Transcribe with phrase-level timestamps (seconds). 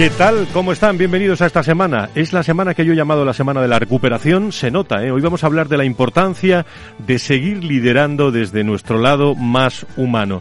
[0.00, 0.48] ¿Qué tal?
[0.54, 0.96] ¿Cómo están?
[0.96, 2.08] Bienvenidos a esta semana.
[2.14, 4.50] Es la semana que yo he llamado la semana de la recuperación.
[4.50, 5.10] Se nota, ¿eh?
[5.10, 6.64] Hoy vamos a hablar de la importancia
[6.96, 10.40] de seguir liderando desde nuestro lado más humano.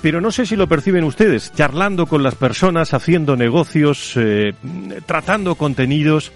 [0.00, 4.54] Pero no sé si lo perciben ustedes, charlando con las personas, haciendo negocios, eh,
[5.04, 6.32] tratando contenidos.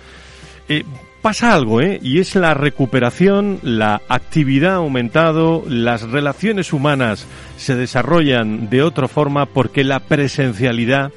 [0.69, 0.85] Eh,
[1.23, 1.99] pasa algo, ¿eh?
[2.03, 9.09] Y es la recuperación, la actividad ha aumentado, las relaciones humanas se desarrollan de otra
[9.09, 11.13] forma porque la presencialidad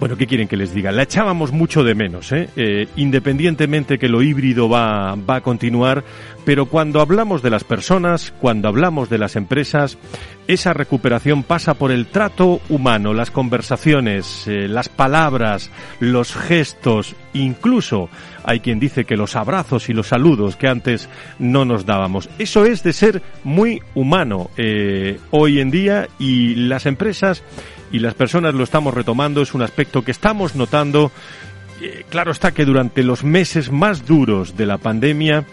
[0.00, 0.90] bueno, ¿qué quieren que les diga?
[0.92, 2.48] La echábamos mucho de menos, ¿eh?
[2.56, 6.02] eh independientemente que lo híbrido va, va a continuar,
[6.46, 9.98] pero cuando hablamos de las personas, cuando hablamos de las empresas,
[10.48, 15.70] esa recuperación pasa por el trato humano, las conversaciones, eh, las palabras,
[16.00, 18.08] los gestos, incluso
[18.42, 22.30] hay quien dice que los abrazos y los saludos que antes no nos dábamos.
[22.38, 27.44] Eso es de ser muy humano eh, hoy en día y las empresas
[27.90, 31.10] y las personas lo estamos retomando, es un aspecto que estamos notando.
[31.80, 35.44] Eh, claro está que durante los meses más duros de la pandemia,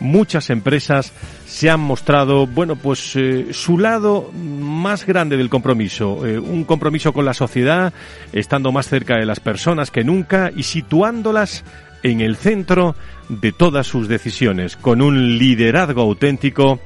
[0.00, 1.12] muchas empresas
[1.46, 7.12] se han mostrado, bueno, pues eh, su lado más grande del compromiso, eh, un compromiso
[7.12, 7.92] con la sociedad,
[8.32, 11.64] estando más cerca de las personas que nunca y situándolas
[12.02, 12.94] en el centro
[13.28, 16.80] de todas sus decisiones, con un liderazgo auténtico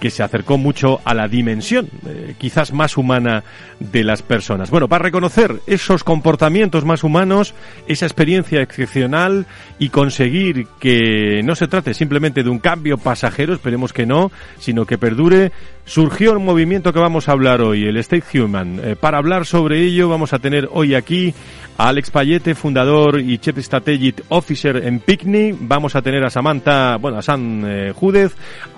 [0.00, 3.44] que se acercó mucho a la dimensión, eh, quizás más humana
[3.78, 4.70] de las personas.
[4.70, 7.54] Bueno, para reconocer esos comportamientos más humanos,
[7.86, 9.46] esa experiencia excepcional
[9.78, 14.86] y conseguir que no se trate simplemente de un cambio pasajero, esperemos que no, sino
[14.86, 15.52] que perdure,
[15.90, 18.80] surgió un movimiento que vamos a hablar hoy, el State Human.
[18.80, 21.34] Eh, para hablar sobre ello vamos a tener hoy aquí
[21.76, 25.56] a Alex Payete, fundador y Chief Strategic Officer en Picnic.
[25.58, 27.92] Vamos a tener a Samantha, bueno, a San eh,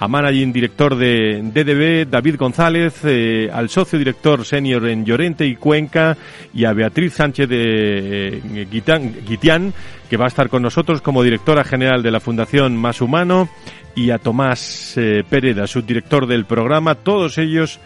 [0.00, 5.56] a Managing Director de DDB, David González, eh, al socio director senior en Llorente y
[5.56, 6.16] Cuenca
[6.54, 9.74] y a Beatriz Sánchez de eh, Guitián,
[10.12, 13.48] que va a estar con nosotros como directora general de la Fundación Más Humano
[13.94, 16.96] y a Tomás eh, Pereda, subdirector del programa.
[16.96, 17.80] Todos ellos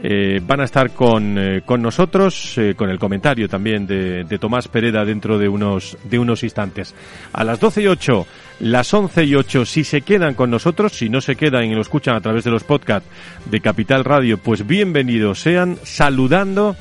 [0.00, 4.68] eh, van a estar con, eh, con nosotros, eh, con el comentario también de, Tomás
[4.68, 6.94] Pereda dentro de unos, de unos instantes.
[7.32, 8.26] A las 12 y 8,
[8.60, 11.80] las 11 y 8, si se quedan con nosotros, si no se quedan y lo
[11.80, 13.08] escuchan a través de los podcasts
[13.46, 16.76] de Capital Radio, pues bienvenidos sean, saludando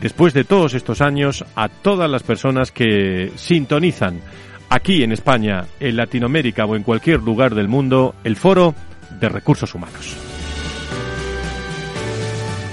[0.00, 4.20] después de todos estos años a todas las personas que sintonizan
[4.68, 8.74] aquí en España, en Latinoamérica o en cualquier lugar del mundo, el Foro
[9.20, 10.16] de Recursos Humanos.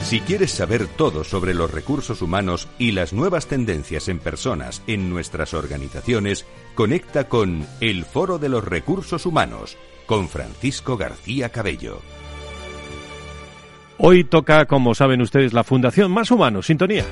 [0.07, 5.09] Si quieres saber todo sobre los recursos humanos y las nuevas tendencias en personas en
[5.09, 6.45] nuestras organizaciones,
[6.75, 11.99] conecta con El Foro de los Recursos Humanos con Francisco García Cabello.
[13.99, 16.61] Hoy toca, como saben ustedes, la Fundación Más Humano.
[16.61, 17.03] Sintonía.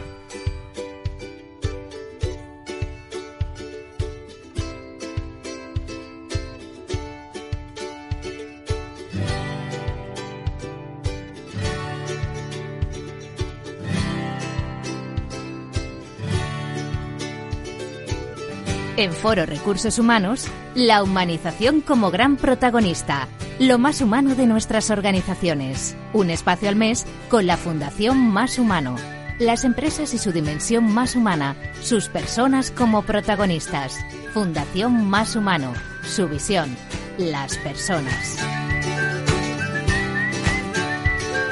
[18.98, 23.28] En Foro Recursos Humanos, la humanización como gran protagonista,
[23.60, 25.98] lo más humano de nuestras organizaciones.
[26.14, 28.96] Un espacio al mes con la Fundación Más Humano.
[29.38, 34.00] Las empresas y su dimensión más humana, sus personas como protagonistas.
[34.34, 36.74] Fundación Más Humano, su visión,
[37.18, 38.38] las personas.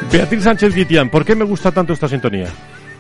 [0.10, 2.48] Beatriz Sánchez Guitián, ¿por qué me gusta tanto esta sintonía?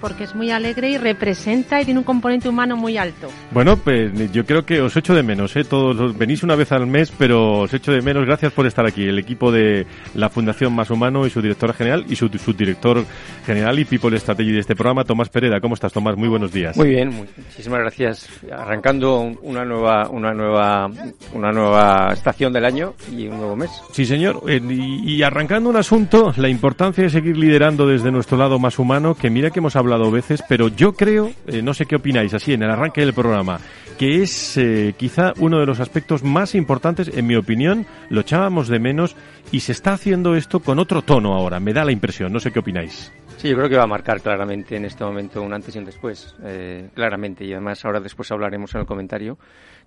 [0.04, 3.30] Porque es muy alegre y representa y tiene un componente humano muy alto.
[3.52, 5.64] Bueno, pues yo creo que os echo de menos, ¿eh?
[5.64, 8.26] Todos venís una vez al mes, pero os echo de menos.
[8.26, 9.06] Gracias por estar aquí.
[9.06, 13.06] El equipo de la Fundación Más Humano y su directora general y su subdirector
[13.46, 15.62] general y People Strategy de este programa, Tomás Pereda.
[15.62, 16.18] ¿Cómo estás, Tomás?
[16.18, 16.76] Muy buenos días.
[16.76, 18.28] Muy bien, muchísimas gracias.
[18.52, 20.92] Arrancando una nueva, una nueva,
[21.34, 23.72] una nueva estación del año y un nuevo mes.
[23.94, 24.42] Sí, señor.
[24.50, 29.30] Y arrancando un asunto, la importancia de seguir liderando desde nuestro lado más humano, que
[29.30, 32.64] mira que hemos hablado veces, pero yo creo, eh, no sé qué opináis, así en
[32.64, 33.60] el arranque del programa,
[33.98, 38.68] que es eh, quizá uno de los aspectos más importantes, en mi opinión, lo echábamos
[38.68, 39.16] de menos
[39.52, 42.52] y se está haciendo esto con otro tono ahora, me da la impresión, no sé
[42.52, 43.12] qué opináis.
[43.38, 45.86] Sí, yo creo que va a marcar claramente en este momento un antes y un
[45.86, 49.38] después, eh, claramente, y además ahora después hablaremos en el comentario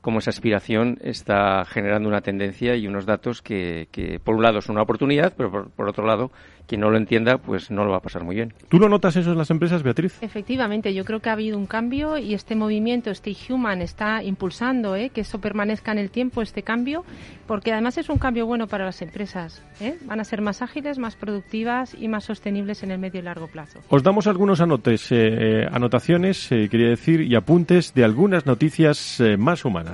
[0.00, 4.60] cómo esa aspiración está generando una tendencia y unos datos que, que por un lado
[4.60, 6.31] son una oportunidad, pero por, por otro lado
[6.66, 8.52] quien no lo entienda, pues no lo va a pasar muy bien.
[8.69, 10.19] ¿Tú lo notas eso en las empresas, Beatriz?
[10.20, 14.96] Efectivamente, yo creo que ha habido un cambio y este movimiento, Stay Human, está impulsando
[14.96, 15.10] ¿eh?
[15.10, 17.04] que eso permanezca en el tiempo, este cambio,
[17.46, 19.62] porque además es un cambio bueno para las empresas.
[19.81, 19.96] ¿eh?
[20.04, 23.46] Van a ser más ágiles, más productivas y más sostenibles en el medio y largo
[23.46, 23.81] plazo.
[23.88, 29.37] Os damos algunos anotes, eh, anotaciones, eh, quería decir, y apuntes de algunas noticias eh,
[29.37, 29.86] más humanas.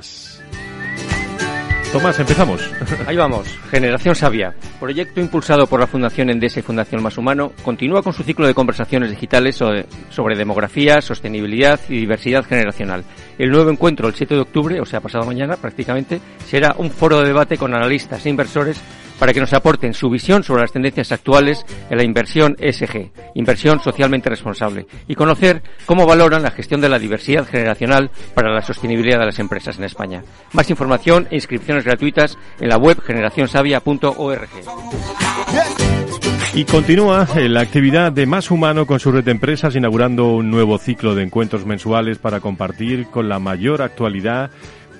[1.92, 2.62] Tomás, empezamos.
[3.06, 3.46] Ahí vamos.
[3.70, 4.54] Generación Sabia.
[4.80, 8.54] Proyecto impulsado por la Fundación Endesa y Fundación Más Humano continúa con su ciclo de
[8.54, 13.04] conversaciones digitales sobre, sobre demografía, sostenibilidad y diversidad generacional.
[13.36, 17.20] El nuevo encuentro el 7 de octubre, o sea, pasado mañana prácticamente, será un foro
[17.20, 18.80] de debate con analistas e inversores
[19.22, 23.78] para que nos aporten su visión sobre las tendencias actuales en la inversión ESG, inversión
[23.78, 29.20] socialmente responsable, y conocer cómo valoran la gestión de la diversidad generacional para la sostenibilidad
[29.20, 30.24] de las empresas en España.
[30.54, 34.48] Más información e inscripciones gratuitas en la web generacionsavia.org.
[36.54, 40.78] Y continúa la actividad de Más Humano con su red de empresas, inaugurando un nuevo
[40.78, 44.50] ciclo de encuentros mensuales para compartir con la mayor actualidad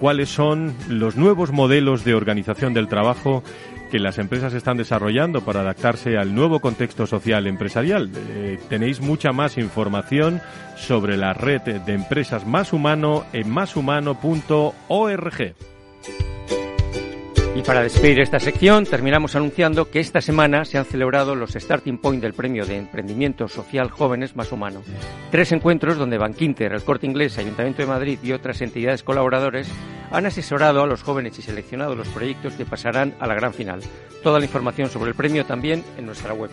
[0.03, 3.45] cuáles son los nuevos modelos de organización del trabajo
[3.93, 8.11] que las empresas están desarrollando para adaptarse al nuevo contexto social empresarial.
[8.31, 10.41] Eh, tenéis mucha más información
[10.77, 14.15] sobre la red de empresas Más Humano en máshumano.org.
[17.55, 21.99] Y para despedir esta sección, terminamos anunciando que esta semana se han celebrado los Starting
[21.99, 24.83] Point del Premio de Emprendimiento Social Jóvenes Más Humano.
[25.31, 29.69] Tres encuentros donde Bankinter, el Corte Inglés, Ayuntamiento de Madrid y otras entidades colaboradores
[30.11, 33.81] han asesorado a los jóvenes y seleccionado los proyectos que pasarán a la gran final.
[34.23, 36.51] Toda la información sobre el premio también en nuestra web.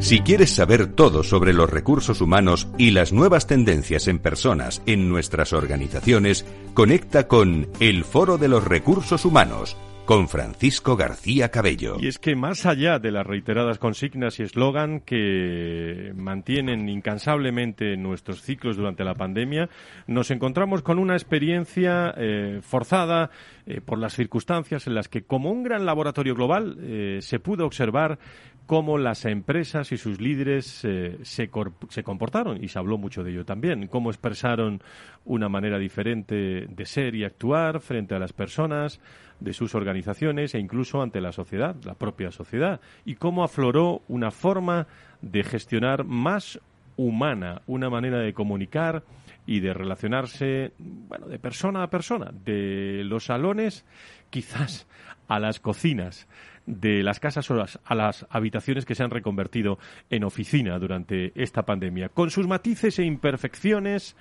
[0.00, 5.08] Si quieres saber todo sobre los recursos humanos y las nuevas tendencias en personas en
[5.08, 6.44] nuestras organizaciones,
[6.74, 11.96] conecta con El Foro de los Recursos Humanos con Francisco García Cabello.
[11.98, 18.42] Y es que más allá de las reiteradas consignas y eslogan que mantienen incansablemente nuestros
[18.42, 19.70] ciclos durante la pandemia,
[20.06, 23.30] nos encontramos con una experiencia eh, forzada
[23.66, 27.64] eh, por las circunstancias en las que, como un gran laboratorio global, eh, se pudo
[27.64, 28.18] observar
[28.66, 31.50] cómo las empresas y sus líderes eh, se,
[31.88, 34.82] se, comportaron, y se habló mucho de ello también, cómo expresaron
[35.24, 39.00] una manera diferente de ser y actuar frente a las personas,
[39.40, 44.30] de sus organizaciones e incluso ante la sociedad, la propia sociedad, y cómo afloró una
[44.30, 44.86] forma
[45.20, 46.60] de gestionar más
[46.96, 49.02] humana, una manera de comunicar
[49.46, 53.84] y de relacionarse, bueno, de persona a persona, de los salones
[54.30, 54.86] quizás
[55.28, 56.28] a las cocinas,
[56.66, 59.78] de las casas o las, a las habitaciones que se han reconvertido
[60.10, 64.16] en oficina durante esta pandemia, con sus matices e imperfecciones.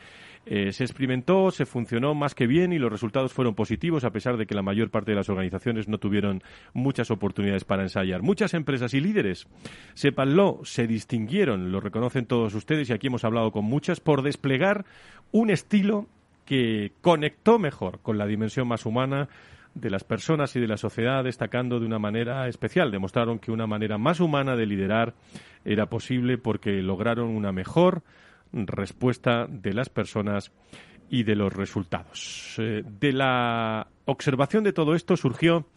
[0.46, 4.36] Eh, se experimentó, se funcionó más que bien y los resultados fueron positivos a pesar
[4.36, 8.24] de que la mayor parte de las organizaciones no tuvieron muchas oportunidades para ensayar.
[8.24, 9.48] Muchas empresas y líderes,
[9.94, 14.84] sépanlo, se distinguieron, lo reconocen todos ustedes y aquí hemos hablado con muchas, por desplegar
[15.32, 16.08] un estilo
[16.46, 19.30] que conectó mejor con la dimensión más humana
[19.76, 22.92] de las personas y de la sociedad destacando de una manera especial.
[22.92, 25.14] Demostraron que una manera más humana de liderar
[25.66, 28.04] era posible porque lograron una mejor
[28.52, 30.52] respuesta de las personas
[31.10, 32.56] y de los resultados.
[32.58, 35.68] Eh, de la observación de todo esto surgió,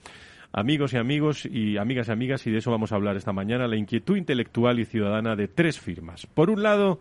[0.53, 3.67] amigos y amigos y amigas y amigas, y de eso vamos a hablar esta mañana,
[3.67, 6.27] la inquietud intelectual y ciudadana de tres firmas.
[6.27, 7.01] Por un lado,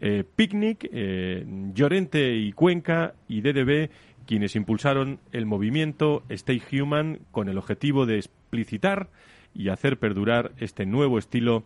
[0.00, 3.90] eh, Picnic, eh, Llorente y Cuenca y DDB
[4.26, 9.08] quienes impulsaron el movimiento Stay Human con el objetivo de explicitar
[9.54, 11.64] y hacer perdurar este nuevo estilo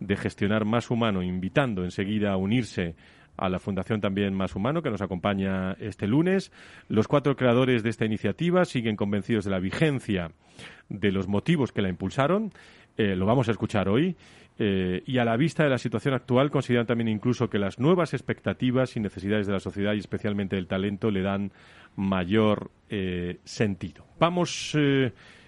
[0.00, 2.94] de gestionar más humano, invitando enseguida a unirse
[3.36, 6.52] a la Fundación también Más Humano, que nos acompaña este lunes.
[6.88, 10.30] Los cuatro creadores de esta iniciativa siguen convencidos de la vigencia
[10.88, 12.52] de los motivos que la impulsaron
[12.96, 14.16] eh, lo vamos a escuchar hoy.
[14.58, 18.14] Eh, y a la vista de la situación actual, consideran también incluso que las nuevas
[18.14, 21.52] expectativas y necesidades de la sociedad y especialmente del talento le dan
[21.96, 24.06] mayor eh, sentido.
[24.18, 24.76] Vamos,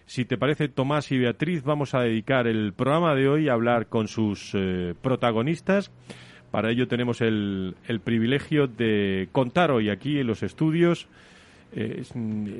[0.07, 3.89] si te parece, Tomás y Beatriz, vamos a dedicar el programa de hoy a hablar
[3.89, 4.57] con sus
[5.03, 5.93] protagonistas.
[6.51, 11.09] Para ello tenemos el, el privilegio de contar hoy aquí en los estudios
[11.73, 12.03] eh,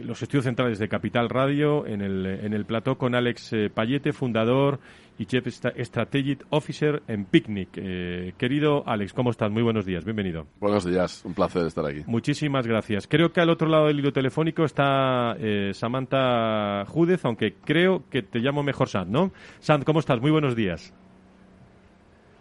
[0.05, 4.13] los estudios centrales de Capital Radio en el, en el plató con Alex eh, Payete,
[4.13, 4.81] fundador
[5.19, 7.71] y Chief Strategic Officer en Picnic.
[7.77, 9.51] Eh, querido Alex, ¿cómo estás?
[9.51, 10.47] Muy buenos días, bienvenido.
[10.61, 12.03] Buenos días, un placer estar aquí.
[12.07, 13.07] Muchísimas gracias.
[13.07, 15.37] Creo que al otro lado del hilo telefónico está
[15.73, 19.33] Samantha Júdez, aunque creo que te llamo mejor Sam, ¿no?
[19.61, 20.21] Sam, ¿cómo estás?
[20.21, 20.93] Muy buenos días.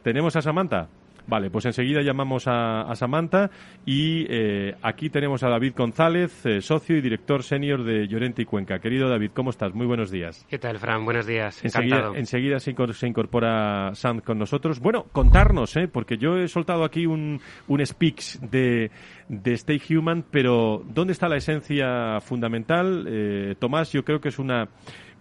[0.03, 0.89] ¿Tenemos a Samantha?
[1.27, 3.49] Vale, pues enseguida llamamos a, Samantha
[3.85, 8.45] y eh, aquí tenemos a David González, eh, socio y director senior de Llorente y
[8.45, 8.79] Cuenca.
[8.79, 9.73] Querido David, ¿cómo estás?
[9.73, 10.45] Muy buenos días.
[10.49, 11.03] ¿Qué tal, Fran?
[11.03, 11.63] Buenos días.
[11.63, 12.71] Enseguida, enseguida se,
[13.07, 14.79] incorpora Sam con nosotros.
[14.79, 15.87] Bueno, contarnos, ¿eh?
[15.87, 18.91] porque yo he soltado aquí un, un speech de,
[19.27, 23.05] de Stay Human, pero ¿dónde está la esencia fundamental?
[23.07, 24.69] Eh, Tomás, yo creo que es una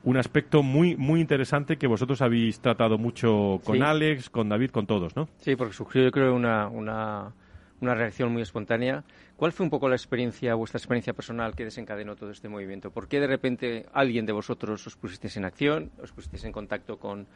[0.04, 4.86] un aspecto muy muy interesante que vosotros habéis tratado mucho con Alex, con David, con
[4.86, 5.28] todos, ¿no?
[5.38, 7.32] Sí, porque surgió yo creo una, una,
[7.80, 9.04] una reacción muy espontánea.
[9.36, 12.90] ¿Cuál fue un poco la experiencia, vuestra experiencia personal que desencadenó todo este movimiento?
[12.90, 16.98] ¿Por qué de repente alguien de vosotros os pusisteis en acción, os pusisteis en contacto
[16.98, 17.26] con,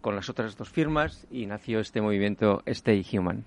[0.00, 3.44] con las otras dos firmas y nació este movimiento Stay Human?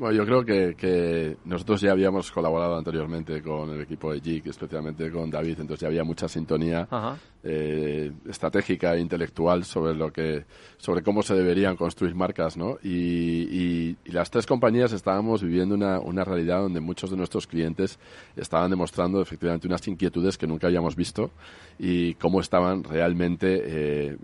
[0.00, 4.46] Bueno, yo creo que, que, nosotros ya habíamos colaborado anteriormente con el equipo de JIC,
[4.46, 6.88] especialmente con David, entonces ya había mucha sintonía
[7.42, 10.46] eh, estratégica e intelectual sobre lo que,
[10.78, 12.78] sobre cómo se deberían construir marcas, ¿no?
[12.82, 17.98] Y, y, las tres compañías estábamos viviendo una, una, realidad donde muchos de nuestros clientes
[18.36, 21.30] estaban demostrando efectivamente unas inquietudes que nunca habíamos visto
[21.78, 24.16] y cómo estaban realmente eh,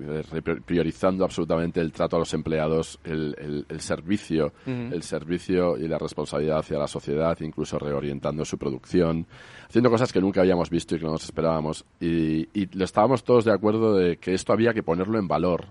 [0.64, 6.58] priorizando absolutamente el trato a los empleados, el, el, servicio, el servicio y la responsabilidad
[6.58, 9.26] hacia la sociedad, incluso reorientando su producción,
[9.66, 11.84] haciendo cosas que nunca habíamos visto y que no nos esperábamos.
[11.98, 15.66] Y, y lo estábamos todos de acuerdo de que esto había que ponerlo en valor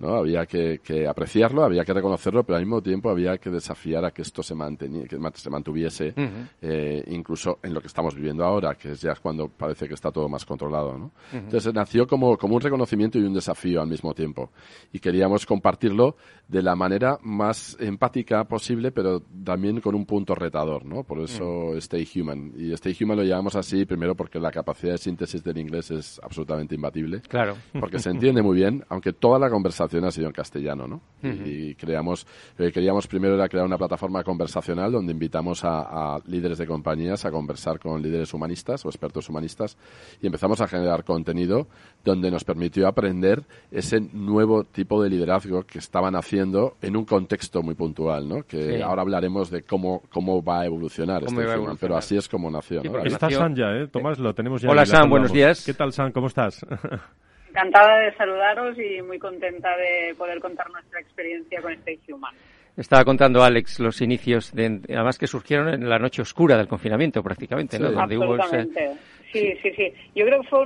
[0.00, 0.14] ¿no?
[0.14, 4.22] Había que, apreciarlo, había que reconocerlo, pero al mismo tiempo había que desafiar a que
[4.22, 6.14] esto se, que se mantuviese,
[6.60, 10.10] eh, incluso en lo que estamos viviendo ahora, que es ya cuando parece que está
[10.10, 11.10] todo más controlado, ¿no?
[11.32, 14.50] Entonces nació como, como un reconocimiento y un desafío al mismo tiempo.
[14.92, 20.84] Y queríamos compartirlo de la manera más empática posible, pero también con un punto retador,
[20.84, 21.02] ¿no?
[21.02, 22.52] Por eso Stay Human.
[22.56, 26.20] Y Stay Human lo llamamos así, primero porque la capacidad de síntesis del inglés es
[26.22, 27.20] absolutamente imbatible.
[27.28, 27.56] Claro.
[27.78, 31.00] Porque se entiende muy bien, aunque toda la conversación ha sido en castellano, ¿no?
[31.22, 32.26] Y creamos,
[32.58, 37.30] eh, queríamos primero era crear una plataforma conversacional donde invitamos a, líderes de compañías a
[37.30, 39.76] conversar con líderes humanistas o expertos humanistas
[40.20, 41.66] y empezamos a generar contenido
[42.04, 47.62] donde nos permitió aprender ese nuevo tipo de liderazgo que estaban haciendo en un contexto
[47.62, 48.42] muy puntual, ¿no?
[48.42, 52.50] Que ahora hablaremos de cómo, cómo va a evolucionar este tema, pero así es como
[52.50, 52.82] nació.
[52.82, 52.98] ¿no?
[53.04, 53.88] Está San ya, ¿eh?
[53.88, 54.70] Tomás, lo tenemos ya.
[54.70, 55.64] Hola San, buenos días.
[55.64, 56.12] ¿Qué tal San?
[56.12, 56.64] ¿Cómo estás?
[57.48, 62.34] encantada de saludaros y muy contenta de poder contar nuestra experiencia con Stay Human.
[62.76, 67.22] Estaba contando Alex los inicios, de, además que surgieron en la noche oscura del confinamiento
[67.22, 67.88] prácticamente, ¿no?
[67.98, 68.92] Absolutamente.
[69.32, 69.92] sí, sí, sí.
[70.14, 70.60] Yo creo que fue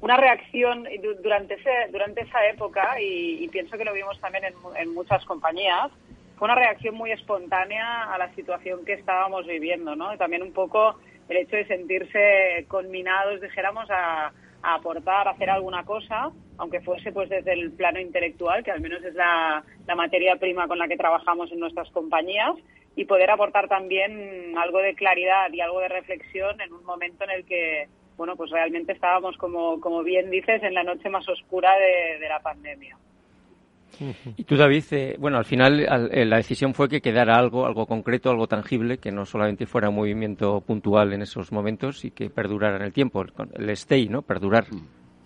[0.00, 0.88] una reacción
[1.22, 5.90] durante, ese, durante esa época y, pienso que lo vimos también en, en muchas compañías.
[6.38, 10.16] Fue una reacción muy espontánea a la situación que estábamos viviendo, ¿no?
[10.16, 10.96] también un poco
[11.28, 17.12] el hecho de sentirse conminados, dijéramos, a a aportar, a hacer alguna cosa, aunque fuese
[17.12, 20.88] pues desde el plano intelectual, que al menos es la, la materia prima con la
[20.88, 22.56] que trabajamos en nuestras compañías,
[22.96, 27.30] y poder aportar también algo de claridad y algo de reflexión en un momento en
[27.30, 31.72] el que, bueno, pues realmente estábamos, como, como bien dices, en la noche más oscura
[31.78, 32.96] de la pandemia.
[34.36, 37.86] Y tú, David, eh, bueno, al final eh, la decisión fue que quedara algo, algo
[37.86, 42.30] concreto, algo tangible, que no solamente fuera un movimiento puntual en esos momentos y que
[42.30, 44.22] perdurara en el tiempo, el, stay, ¿no?
[44.22, 44.66] Perdurar.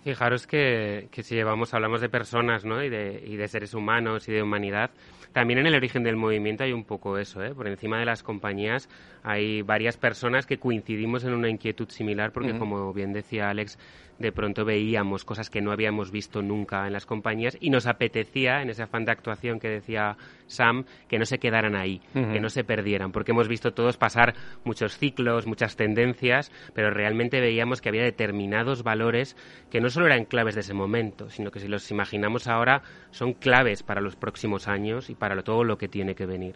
[0.03, 2.83] Fijaros que, que, si llevamos, hablamos de personas, ¿no?
[2.83, 4.91] Y de, y de seres humanos y de humanidad,
[5.35, 7.53] también en el origen del movimiento hay un poco eso, ¿eh?
[7.53, 8.87] Por encima de las compañías
[9.21, 13.77] hay varias personas que coincidimos en una inquietud similar porque, como bien decía Alex,
[14.19, 18.61] de pronto veíamos cosas que no habíamos visto nunca en las compañías y nos apetecía,
[18.61, 20.17] en ese afán de actuación que decía
[20.47, 24.35] Sam, que no se quedaran ahí, que no se perdieran, porque hemos visto todos pasar
[24.63, 29.35] muchos ciclos, muchas tendencias, pero realmente veíamos que había determinados valores
[29.69, 33.33] que no solo eran claves de ese momento, sino que si los imaginamos ahora son
[33.33, 36.55] claves para los próximos años y para todo lo que tiene que venir.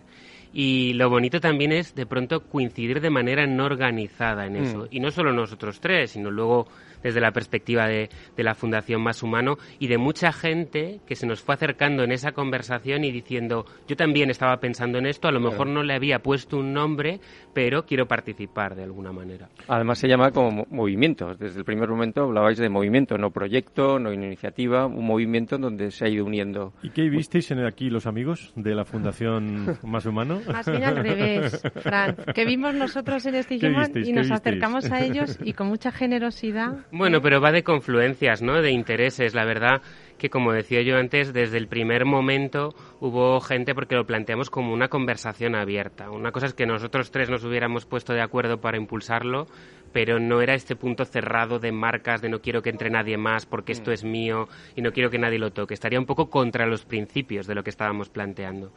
[0.51, 4.79] Y lo bonito también es de pronto coincidir de manera no organizada en eso.
[4.79, 4.87] Mm.
[4.91, 6.67] Y no solo nosotros tres, sino luego
[7.03, 11.41] desde la perspectiva de, la Fundación Más Humano y de mucha gente que se nos
[11.41, 15.39] fue acercando en esa conversación y diciendo, yo también estaba pensando en esto, a lo
[15.41, 17.19] mejor no le había puesto un nombre,
[17.53, 19.49] pero quiero participar de alguna manera.
[19.67, 21.35] Además se llama como movimiento.
[21.35, 25.91] Desde el primer momento hablabais de movimiento, no proyecto, no iniciativa, un movimiento en donde
[25.91, 26.73] se ha ido uniendo.
[26.81, 30.41] ¿Y qué visteis en aquí los amigos de la Fundación Más Humano?
[30.47, 32.15] Más bien al revés, Fran.
[32.33, 36.85] Que vimos nosotros en este Human y nos acercamos a ellos y con mucha generosidad
[36.91, 38.61] bueno, pero va de confluencias, ¿no?
[38.61, 39.33] De intereses.
[39.33, 39.81] La verdad
[40.17, 44.73] que, como decía yo antes, desde el primer momento hubo gente porque lo planteamos como
[44.73, 46.11] una conversación abierta.
[46.11, 49.47] Una cosa es que nosotros tres nos hubiéramos puesto de acuerdo para impulsarlo,
[49.91, 53.45] pero no era este punto cerrado de marcas de no quiero que entre nadie más
[53.45, 53.93] porque esto mm.
[53.93, 55.73] es mío y no quiero que nadie lo toque.
[55.73, 58.71] Estaría un poco contra los principios de lo que estábamos planteando.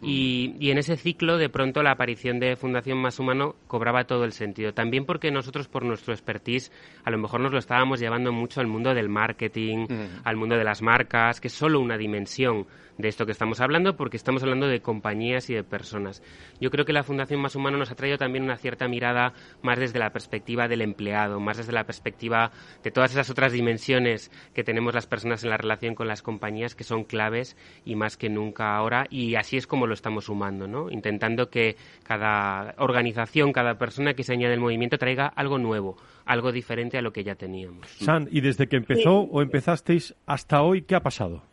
[0.00, 4.32] Y, en ese ciclo, de pronto, la aparición de Fundación Más Humano cobraba todo el
[4.32, 4.72] sentido.
[4.72, 6.70] También porque nosotros, por nuestro expertise,
[7.04, 9.86] a lo mejor nos lo estábamos llevando mucho al mundo del marketing,
[10.22, 12.66] al mundo de las marcas, que es solo una dimensión
[12.98, 16.22] de esto que estamos hablando, porque estamos hablando de compañías y de personas.
[16.60, 19.78] Yo creo que la Fundación Más Humano nos ha traído también una cierta mirada más
[19.78, 22.50] desde la perspectiva del empleado, más desde la perspectiva
[22.82, 26.74] de todas esas otras dimensiones que tenemos las personas en la relación con las compañías
[26.74, 29.06] que son claves y más que nunca ahora.
[29.10, 30.90] Y así es como lo estamos sumando, ¿no?
[30.90, 36.50] Intentando que cada organización, cada persona que se añade al movimiento traiga algo nuevo, algo
[36.50, 37.86] diferente a lo que ya teníamos.
[37.88, 41.44] San, ¿y desde que empezó o empezasteis hasta hoy qué ha pasado?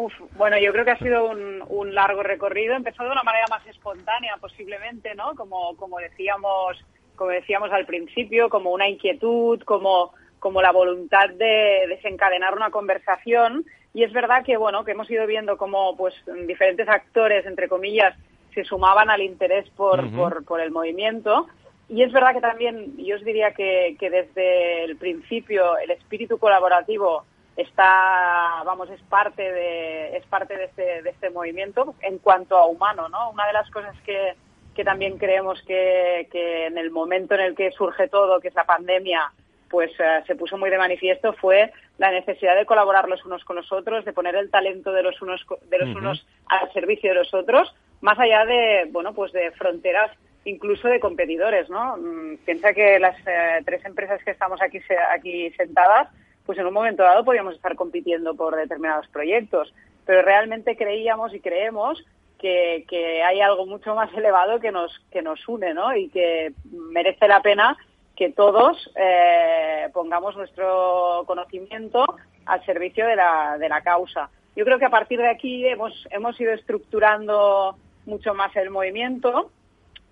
[0.00, 2.74] Uf, bueno, yo creo que ha sido un, largo recorrido.
[2.74, 5.34] Empezó de una manera más espontánea, posiblemente, ¿no?
[5.34, 6.82] Como, como decíamos,
[7.16, 13.66] como decíamos al principio, como una inquietud, como, como la voluntad de desencadenar una conversación.
[13.92, 16.14] Y es verdad que, bueno, que hemos ido viendo cómo, pues,
[16.46, 18.16] diferentes actores, entre comillas,
[18.54, 21.46] se sumaban al interés por, por, por el movimiento.
[21.90, 26.38] Y es verdad que también, yo os diría que, que desde el principio el espíritu
[26.38, 27.26] colaborativo
[27.56, 32.66] está, vamos, es parte de, es parte de este, de este movimiento en cuanto a
[32.66, 33.30] humano, ¿no?
[33.30, 34.34] Una de las cosas que,
[34.74, 38.54] que también creemos que, que en el momento en el que surge todo, que es
[38.54, 39.32] la pandemia,
[39.70, 43.56] pues eh, se puso muy de manifiesto fue la necesidad de colaborar los unos con
[43.56, 47.16] los otros, de poner el talento de los unos de los unos al servicio de
[47.16, 50.10] los otros, más allá de bueno pues de fronteras
[50.44, 51.96] incluso de competidores, ¿no?
[51.98, 54.80] Mm, piensa que las eh, tres empresas que estamos aquí
[55.14, 56.08] aquí sentadas
[56.50, 59.72] pues en un momento dado podíamos estar compitiendo por determinados proyectos,
[60.04, 62.04] pero realmente creíamos y creemos
[62.40, 65.94] que, hay algo mucho más elevado que nos, que nos une, ¿no?
[65.94, 67.76] Y que merece la pena
[68.16, 72.04] que todos eh, pongamos nuestro conocimiento
[72.46, 74.28] al servicio de la, de la causa.
[74.56, 79.52] Yo creo que a partir de aquí hemos, hemos ido estructurando mucho más el movimiento,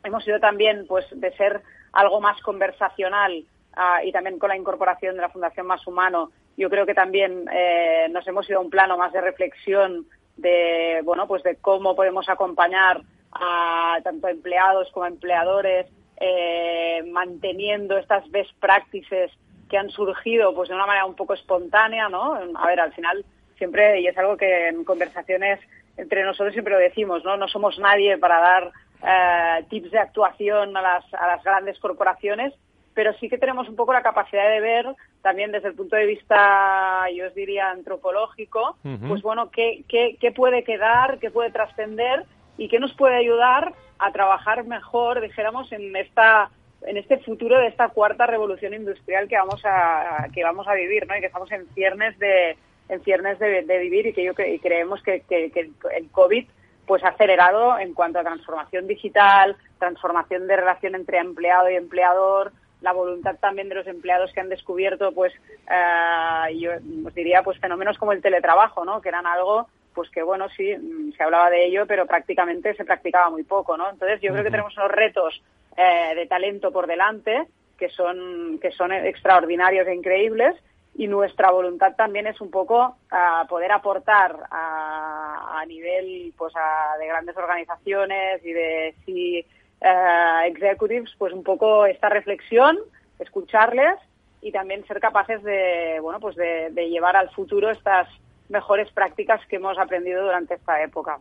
[0.04, 3.44] hemos ido también pues de ser algo más conversacional
[3.80, 7.44] Ah, y también con la incorporación de la Fundación Más Humano, yo creo que también
[7.52, 10.04] eh, nos hemos ido a un plano más de reflexión
[10.36, 15.86] de, bueno, pues de cómo podemos acompañar a tanto empleados como empleadores,
[16.16, 19.30] eh, manteniendo estas best practices
[19.70, 22.34] que han surgido pues de una manera un poco espontánea, ¿no?
[22.34, 23.24] A ver, al final
[23.58, 25.60] siempre, y es algo que en conversaciones
[25.96, 27.36] entre nosotros siempre lo decimos, ¿no?
[27.36, 28.72] No somos nadie para dar
[29.06, 32.52] eh, tips de actuación a las, a las grandes corporaciones,
[32.98, 34.84] pero sí que tenemos un poco la capacidad de ver
[35.22, 40.64] también desde el punto de vista, yo os diría, antropológico, pues bueno, qué, qué, puede
[40.64, 42.24] quedar, qué puede trascender
[42.56, 46.50] y qué nos puede ayudar a trabajar mejor, dijéramos, en esta
[46.82, 51.06] en este futuro de esta cuarta revolución industrial que vamos a que vamos a vivir,
[51.06, 51.16] ¿no?
[51.16, 52.56] Y que estamos en ciernes de
[52.88, 56.48] en ciernes de, vivir y que yo y creemos que, que, que el COVID
[56.84, 62.50] pues ha acelerado en cuanto a transformación digital, transformación de relación entre empleado y empleador,
[62.80, 65.32] la voluntad también de los empleados que han descubierto, pues,
[65.70, 66.72] eh, yo
[67.06, 69.00] os diría, pues fenómenos como el teletrabajo, ¿no?
[69.00, 72.84] Que eran algo, pues que bueno, sí, mm, se hablaba de ello, pero prácticamente se
[72.84, 73.90] practicaba muy poco, ¿no?
[73.90, 75.42] Entonces yo creo que tenemos unos retos
[75.76, 77.46] eh, de talento por delante
[77.78, 80.56] que son, que son extraordinarios e increíbles
[80.96, 86.98] y nuestra voluntad también es un poco a poder aportar a, a nivel pues a,
[86.98, 89.46] de grandes organizaciones y de si
[89.80, 92.78] eh, executives, pues un poco esta reflexión,
[93.18, 93.96] escucharles
[94.40, 98.08] y también ser capaces de, bueno, pues de, llevar al futuro estas
[98.48, 101.18] mejores prácticas que hemos aprendido durante esta época.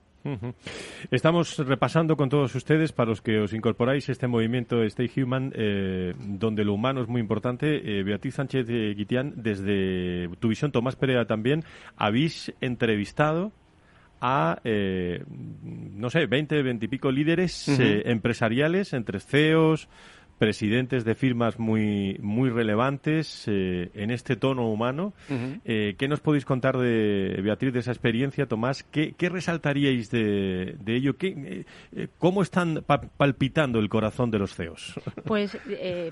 [1.09, 6.13] Estamos repasando con todos ustedes, para los que os incorporáis este movimiento Stay Human, eh,
[6.17, 7.99] donde lo humano es muy importante.
[7.99, 11.63] Eh, Beatriz Sánchez Guitián, desde tu visión, Tomás Pereira también,
[11.95, 13.51] habéis entrevistado
[14.21, 19.87] a, eh, no sé, 20, 20 y pico líderes eh, empresariales, entre CEOs,
[20.37, 25.13] presidentes de firmas muy, muy relevantes eh, en este tono humano.
[25.65, 28.83] Eh, ¿Qué nos podéis contar de Beatriz, de esa experiencia, Tomás?
[28.83, 31.17] ¿Qué, resaltaríais de, ello?
[31.17, 32.83] ¿Qué, eh, ¿Cómo están
[33.17, 34.99] palpitando el corazón de los CEOs?
[35.27, 35.57] Pues,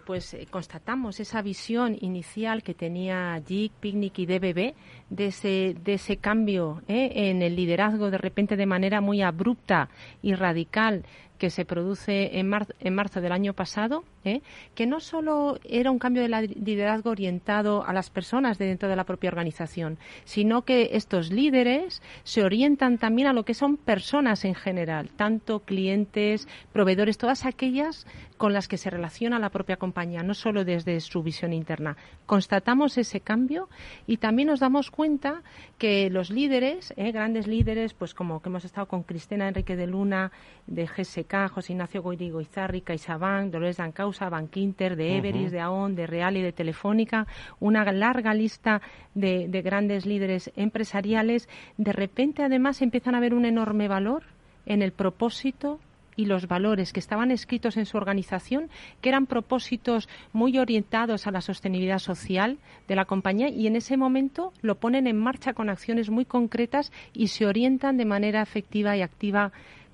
[0.05, 4.73] pues constatamos esa visión inicial que tenía JIC, Picnic y DBB
[5.09, 9.89] de ese, de ese cambio en el liderazgo de repente de manera muy abrupta
[10.21, 11.05] y radical
[11.45, 14.41] que se produce en, en marzo del año pasado, ¿eh?
[14.73, 19.03] que no solo era un cambio de liderazgo orientado a las personas dentro de la
[19.03, 24.55] propia organización, sino que estos líderes se orientan también a lo que son personas en
[24.55, 30.33] general, tanto clientes, proveedores, todas aquellas con las que se relaciona la propia compañía, no
[30.33, 31.97] solo desde su visión interna.
[32.25, 33.69] Constatamos ese cambio
[34.07, 35.41] y también nos damos cuenta
[35.77, 37.11] que los líderes, ¿eh?
[37.11, 40.31] grandes líderes, pues como que hemos estado con Cristina Enrique de Luna,
[40.67, 46.07] de GSK, José Ignacio Goyrigo Izarri, CaixaBank, Dolores Dancausa, Bankinter, de Everis, de AON, de
[46.07, 47.27] Real y de Telefónica,
[47.59, 48.81] una larga lista
[49.13, 54.23] de, de grandes líderes empresariales, de repente además empiezan a ver un enorme valor
[54.65, 55.79] en el propósito
[56.15, 58.69] y los valores que estaban escritos en su organización,
[59.01, 63.97] que eran propósitos muy orientados a la sostenibilidad social de la compañía y en ese
[63.97, 68.95] momento lo ponen en marcha con acciones muy concretas y se orientan de manera efectiva
[68.97, 69.51] y activa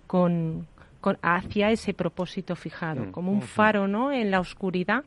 [0.08, 0.68] con,
[1.22, 3.12] hacia ese propósito fijado, mm.
[3.12, 4.12] como un faro ¿no?
[4.12, 5.04] en la oscuridad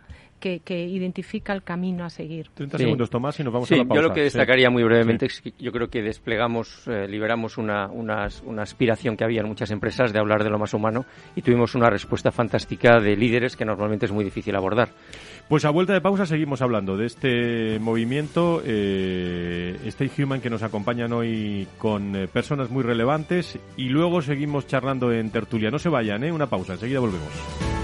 [0.65, 2.49] que, identifica el camino a seguir.
[2.55, 4.03] 30 segundos, Tomás, y nos vamos a la pausa.
[4.03, 7.89] Yo lo que destacaría muy brevemente es que yo creo que desplegamos, eh, liberamos una,
[7.89, 11.05] una, una, aspiración que había en muchas empresas de hablar de lo más humano
[11.35, 14.91] y tuvimos una respuesta fantástica de líderes que normalmente es muy difícil abordar.
[15.49, 20.63] Pues a vuelta de pausa seguimos hablando de este movimiento, eh, Stay Human, que nos
[20.63, 25.71] acompañan hoy con eh, personas muy relevantes y luego seguimos charlando en tertulia.
[25.71, 26.33] No se vayan, ¿eh?
[26.33, 27.84] Una pausa, enseguida volvemos.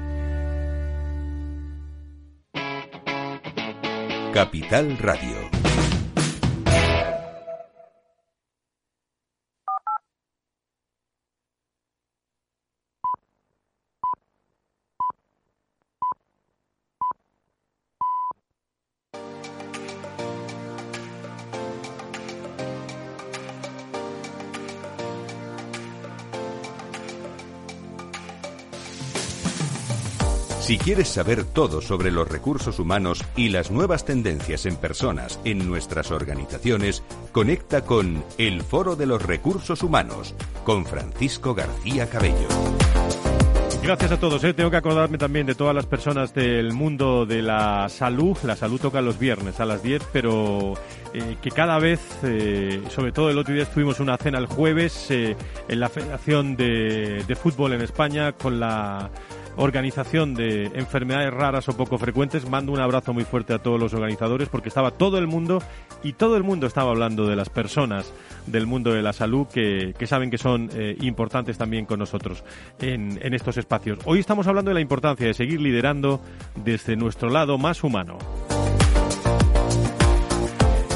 [4.31, 5.70] Capital Radio.
[30.71, 35.67] Si quieres saber todo sobre los recursos humanos y las nuevas tendencias en personas en
[35.67, 37.03] nuestras organizaciones,
[37.33, 42.47] conecta con El Foro de los Recursos Humanos con Francisco García Cabello.
[43.83, 44.41] Gracias a todos.
[44.45, 44.53] ¿eh?
[44.53, 48.37] Tengo que acordarme también de todas las personas del mundo de la salud.
[48.45, 50.75] La salud toca los viernes a las 10, pero
[51.13, 55.11] eh, que cada vez, eh, sobre todo el otro día estuvimos una cena el jueves
[55.11, 55.35] en
[55.67, 59.11] la Federación de Fútbol en España con la
[59.61, 62.49] organización de enfermedades raras o poco frecuentes.
[62.49, 65.61] Mando un abrazo muy fuerte a todos los organizadores porque estaba todo el mundo
[66.03, 68.11] y todo el mundo estaba hablando de las personas
[68.47, 72.43] del mundo de la salud que, saben que son eh, importantes también con nosotros
[72.79, 73.99] en, en estos espacios.
[74.05, 76.21] Hoy estamos hablando de la importancia de seguir liderando
[76.55, 78.17] desde nuestro lado más humano.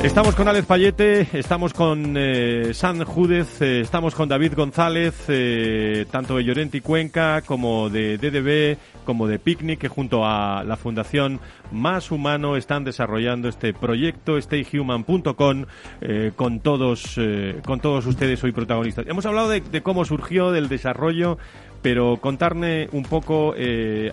[0.06, 6.06] Estamos con Alex Payete, estamos con eh, San Júdez, eh, estamos con David González, eh,
[6.12, 11.39] tanto de Llorente Cuenca como de DDB, como de Picnic, que junto a la Fundación
[11.72, 15.65] Más Humano están desarrollando este proyecto stayhuman.com
[16.36, 17.20] con todos
[17.65, 19.08] con todos ustedes hoy protagonistas.
[19.08, 21.39] Hemos hablado de, de, cómo surgió, del desarrollo,
[21.82, 23.56] pero contarme un poco,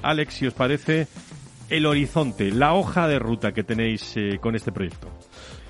[0.02, 1.06] Alex, si os parece,
[1.68, 5.08] el horizonte, la hoja de ruta que tenéis con este proyecto.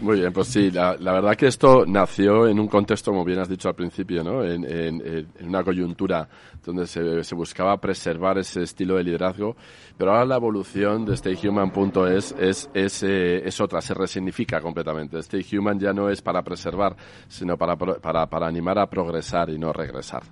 [0.03, 3.49] Muy bien, pues sí, la, verdad que esto nació en un contexto, como bien has
[3.49, 4.43] dicho al principio, ¿no?
[4.43, 6.29] en, en, una coyuntura
[6.65, 9.55] donde se, se, buscaba preservar ese estilo de liderazgo,
[9.97, 15.23] pero ahora la evolución de StayHuman.es es, es, eh, es otra, se resignifica completamente.
[15.23, 16.97] StayHuman ya no es para preservar,
[17.29, 20.25] sino para, para, para animar a progresar y no regresar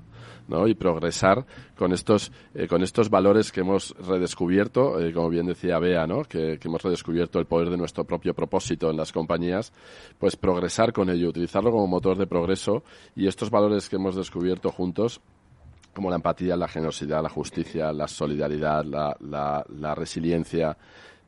[0.67, 5.79] y progresar con estos, eh, con estos valores que hemos redescubierto, eh, como bien decía
[5.79, 6.23] Bea, ¿no?
[6.23, 9.73] que, hemos redescubierto el poder de nuestro propio propósito en las compañías,
[10.19, 12.83] pues progresar con ello, utilizarlo como motor de progreso
[13.15, 15.21] y estos valores que hemos descubierto juntos
[15.95, 20.77] como la empatía, la generosidad, la justicia, la solidaridad, la, la, la resiliencia,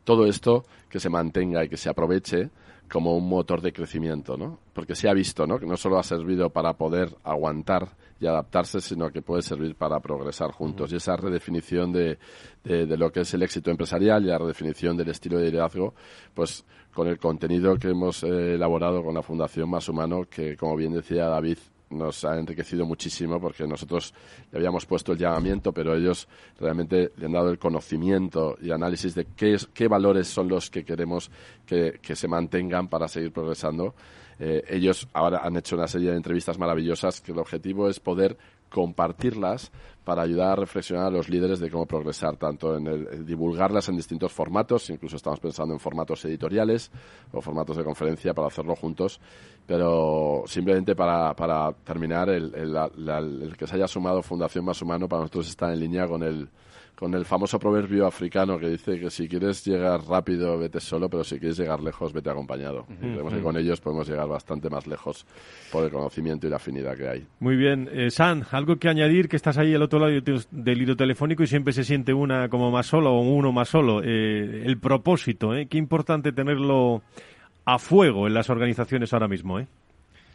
[0.05, 2.51] todo esto que se mantenga y que se aproveche
[2.93, 4.59] como un motor de crecimiento, ¿no?
[4.75, 5.59] Porque se ha visto, ¿no?
[5.59, 7.89] Que no solo ha servido para poder aguantar
[8.21, 10.93] y adaptarse, sino que puede servir para progresar juntos.
[10.93, 12.19] Y esa redefinición de,
[12.63, 15.95] de, lo que es el éxito empresarial y la redefinición del estilo de liderazgo,
[16.35, 20.77] pues con el contenido que hemos eh, elaborado con la Fundación Más Humano, que como
[20.77, 21.57] bien decía David,
[21.93, 24.13] nos ha enriquecido muchísimo porque nosotros
[24.51, 26.29] le habíamos puesto el llamamiento, pero ellos
[26.59, 30.85] realmente le han dado el conocimiento y análisis de qué, qué valores son los que
[30.85, 31.31] queremos
[31.67, 33.95] que, se mantengan para seguir progresando.
[34.39, 38.37] Eh, ellos ahora han hecho una serie de entrevistas maravillosas que el objetivo es poder
[38.73, 39.71] compartirlas
[40.05, 43.97] para ayudar a reflexionar a los líderes de cómo progresar, tanto en el, divulgarlas en
[43.97, 46.91] distintos formatos, incluso estamos pensando en formatos editoriales
[47.31, 49.21] o formatos de conferencia para hacerlo juntos,
[49.67, 55.23] pero simplemente para, para terminar, el, el que se haya sumado Fundación Más Humano para
[55.23, 56.49] nosotros está en línea con el
[57.03, 61.25] con el famoso proverbio africano que dice que si quieres llegar rápido, vete solo, pero
[61.25, 62.87] si quieres llegar lejos, vete acompañado.
[63.01, 65.27] Creemos que con ellos podemos llegar bastante más lejos
[65.73, 67.27] por el conocimiento y la afinidad que hay.
[67.41, 67.89] Muy bien.
[67.93, 70.13] Eh, San, algo que añadir, que estás ahí al otro lado
[70.53, 74.01] del hilo telefónico y siempre se siente una como más solo o uno más solo.
[74.01, 75.67] Eh, el propósito, ¿eh?
[75.67, 77.03] Qué importante tenerlo
[77.65, 79.67] a fuego en las organizaciones ahora mismo, ¿eh?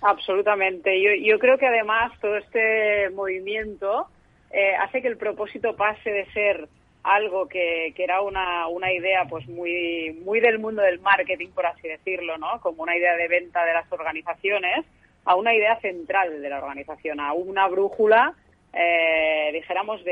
[0.02, 1.02] Absolutamente.
[1.24, 4.08] Yo, creo que además todo este movimiento
[4.52, 6.70] eh, hace que el propósito pase de ser
[7.04, 11.66] algo que, que era una, una, idea pues muy, muy del mundo del marketing, por
[11.66, 12.60] así decirlo, ¿no?
[12.62, 14.86] Como una idea de venta de las organizaciones,
[15.26, 18.34] a una idea central de la organización, a una brújula,
[18.74, 20.12] eh, dijéramos, de,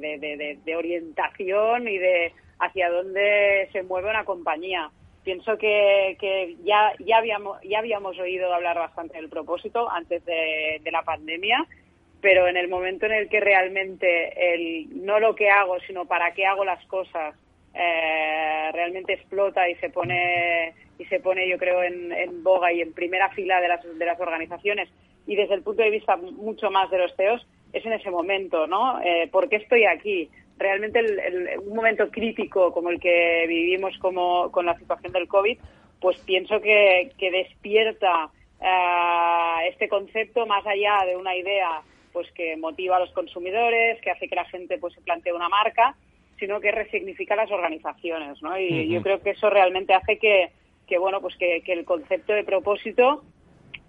[0.00, 4.90] de, de, de, orientación y de hacia dónde se mueve una compañía.
[5.24, 10.80] Pienso que, que ya, ya, habíamos, ya habíamos oído hablar bastante del propósito antes de,
[10.90, 11.66] la pandemia
[12.22, 16.34] pero en el momento en el que realmente el, no lo que hago, sino para
[16.34, 17.34] qué hago las cosas,
[17.72, 22.92] eh, realmente explota y se pone y se pone yo creo en, boga y en
[22.92, 24.90] primera fila de las, de las organizaciones
[25.26, 28.66] y desde el punto de vista mucho más de los CEOs, es en ese momento,
[28.66, 29.00] ¿no?
[29.00, 30.28] Eh, ¿Por qué estoy aquí?
[30.60, 31.00] Realmente
[31.58, 35.58] un momento crítico como el que vivimos como, con la situación del COVID,
[36.00, 41.80] pues pienso que, despierta eh, este concepto más allá de una idea
[42.12, 45.48] pues que motiva a los consumidores, que hace que la gente pues se plantee una
[45.48, 45.96] marca,
[46.38, 48.58] sino que resignifica las organizaciones, ¿no?
[48.58, 50.50] Y yo creo que eso realmente hace que,
[50.86, 53.24] que bueno, pues que, el concepto de propósito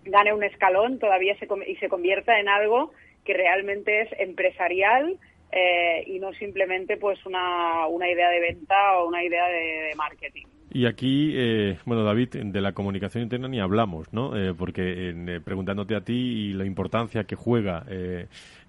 [0.05, 2.91] gane un escalón todavía se, y se convierta en algo
[3.25, 5.17] que realmente es empresarial
[5.51, 10.45] eh, y no simplemente pues una, una idea de venta o una idea de marketing.
[10.73, 14.37] Y aquí, eh, bueno, David, de la comunicación interna ni hablamos, ¿no?
[14.37, 17.85] Eh, porque eh, preguntándote a ti y la importancia que juega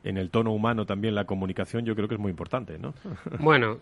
[0.05, 2.93] en el tono humano también la comunicación, yo creo que es muy importante, ¿no?
[3.39, 3.79] Bueno,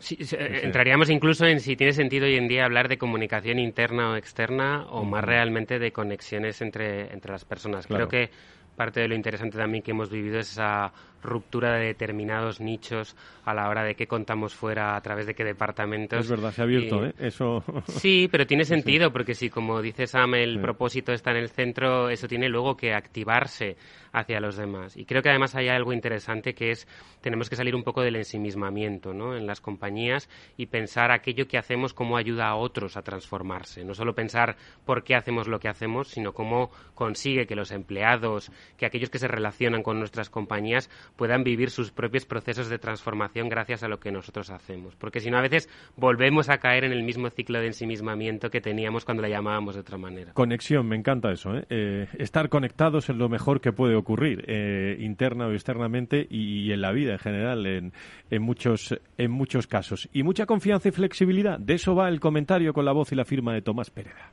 [0.62, 4.86] entraríamos incluso en si tiene sentido hoy en día hablar de comunicación interna o externa
[4.90, 7.86] o más realmente de conexiones entre, entre las personas.
[7.86, 8.28] Creo que
[8.76, 13.54] parte de lo interesante también que hemos vivido es esa ruptura de determinados nichos a
[13.54, 16.20] la hora de qué contamos fuera, a través de qué departamentos.
[16.20, 17.14] Es verdad, se ha abierto, ¿eh?
[17.18, 17.64] Eso...
[17.88, 22.08] Sí, pero tiene sentido, porque si, como dice Sam, el propósito está en el centro,
[22.08, 23.76] eso tiene luego que activarse
[24.12, 24.96] hacia los demás.
[24.96, 26.86] Y creo que además hay algo interesante que es,
[27.20, 29.36] tenemos que salir un poco del ensimismamiento, ¿no?
[29.36, 33.84] En las compañías y pensar aquello que hacemos, cómo ayuda a otros a transformarse.
[33.84, 38.50] No solo pensar por qué hacemos lo que hacemos, sino cómo consigue que los empleados,
[38.76, 43.48] que aquellos que se relacionan con nuestras compañías puedan vivir sus propios procesos de transformación
[43.48, 44.96] gracias a lo que nosotros hacemos.
[44.96, 48.60] Porque si no, a veces volvemos a caer en el mismo ciclo de ensimismamiento que
[48.60, 50.32] teníamos cuando la llamábamos de otra manera.
[50.32, 51.56] Conexión, me encanta eso.
[51.56, 51.64] ¿eh?
[51.70, 56.80] Eh, estar conectados es lo mejor que puede ocurrir, eh, interna o externamente, y, en
[56.80, 57.92] la vida en general, en,
[58.30, 60.08] en, muchos, en muchos casos.
[60.12, 61.58] Y mucha confianza y flexibilidad.
[61.58, 64.32] De eso va el comentario con la voz y la firma de Tomás Pereda.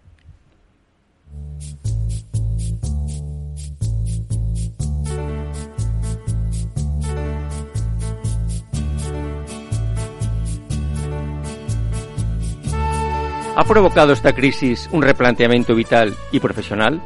[13.59, 17.01] ¿Ha provocado esta crisis un replanteamiento vital y profesional?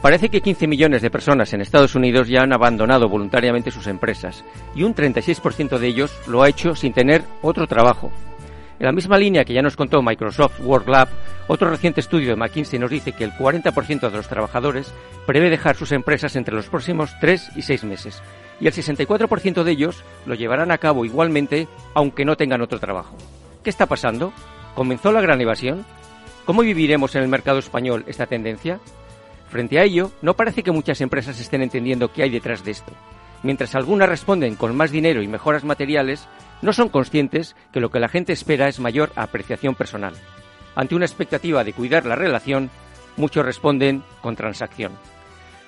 [0.00, 4.44] Parece que 15 millones de personas en Estados Unidos ya han abandonado voluntariamente sus empresas
[4.76, 8.12] y un 36% de ellos lo ha hecho sin tener otro trabajo.
[8.78, 11.08] En la misma línea que ya nos contó Microsoft Work Lab,
[11.48, 14.94] otro reciente estudio de McKinsey nos dice que el 40% de los trabajadores
[15.26, 18.22] prevé dejar sus empresas entre los próximos 3 y 6 meses
[18.60, 23.16] y el 64% de ellos lo llevarán a cabo igualmente aunque no tengan otro trabajo.
[23.64, 24.32] ¿Qué está pasando?
[24.74, 25.84] ¿Comenzó la gran evasión?
[26.46, 28.80] ¿Cómo viviremos en el mercado español esta tendencia?
[29.48, 32.92] Frente a ello, no parece que muchas empresas estén entendiendo qué hay detrás de esto.
[33.42, 36.26] Mientras algunas responden con más dinero y mejoras materiales,
[36.62, 40.14] no son conscientes que lo que la gente espera es mayor apreciación personal.
[40.74, 42.70] Ante una expectativa de cuidar la relación,
[43.16, 44.92] muchos responden con transacción.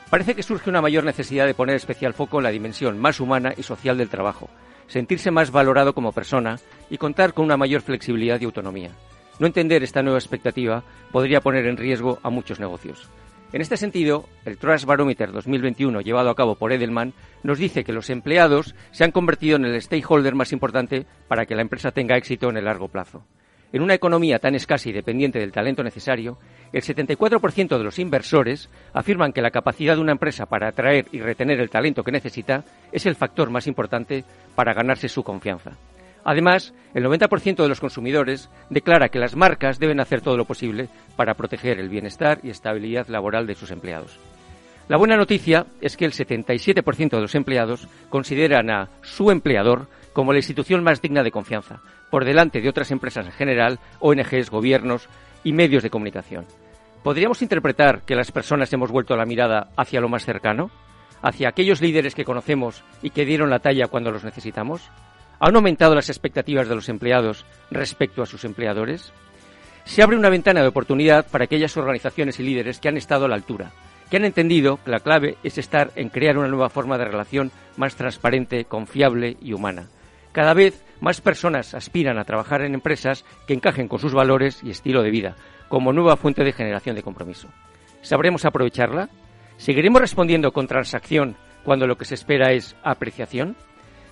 [0.09, 3.53] Parece que surge una mayor necesidad de poner especial foco en la dimensión más humana
[3.55, 4.49] y social del trabajo,
[4.87, 6.59] sentirse más valorado como persona
[6.91, 8.91] y contar con una mayor flexibilidad y autonomía.
[9.39, 13.09] No entender esta nueva expectativa podría poner en riesgo a muchos negocios.
[13.53, 17.13] En este sentido, el Trust Barometer 2021 llevado a cabo por Edelman
[17.45, 21.55] nos dice que los empleados se han convertido en el stakeholder más importante para que
[21.55, 23.25] la empresa tenga éxito en el largo plazo.
[23.75, 26.39] En una economía tan escasa y dependiente del talento necesario,
[26.73, 31.19] el 74% de los inversores afirman que la capacidad de una empresa para atraer y
[31.19, 34.23] retener el talento que necesita es el factor más importante
[34.55, 35.73] para ganarse su confianza.
[36.23, 40.89] Además, el 90% de los consumidores declara que las marcas deben hacer todo lo posible
[41.17, 44.21] para proteger el bienestar y estabilidad laboral de sus empleados.
[44.87, 50.33] La buena noticia es que el 77% de los empleados consideran a su empleador como
[50.33, 55.09] la institución más digna de confianza, por delante de otras empresas en general, ONGs, gobiernos
[55.43, 56.47] y medios de comunicación.
[57.03, 60.71] ¿Podríamos interpretar que las personas hemos vuelto la mirada hacia lo más cercano?
[61.21, 64.89] ¿Hacia aquellos líderes que conocemos y que dieron la talla cuando los necesitamos?
[65.41, 69.13] ¿Han aumentado las expectativas de los empleados respecto a sus empleadores?
[69.85, 73.29] Se abre una ventana de oportunidad para aquellas organizaciones y líderes que han estado a
[73.29, 73.73] la altura,
[74.09, 77.51] que han entendido que la clave es estar en crear una nueva forma de relación
[77.77, 79.89] más transparente, confiable y humana.
[80.35, 84.71] Cada vez más personas aspiran a trabajar en empresas que encajen con sus valores y
[84.71, 85.37] estilo de vida,
[85.69, 87.49] como nueva fuente de generación de compromiso.
[88.03, 89.11] ¿Sabremos aprovecharla?
[89.59, 93.55] ¿Seguiremos respondiendo con transacción cuando lo que se espera es apreciación?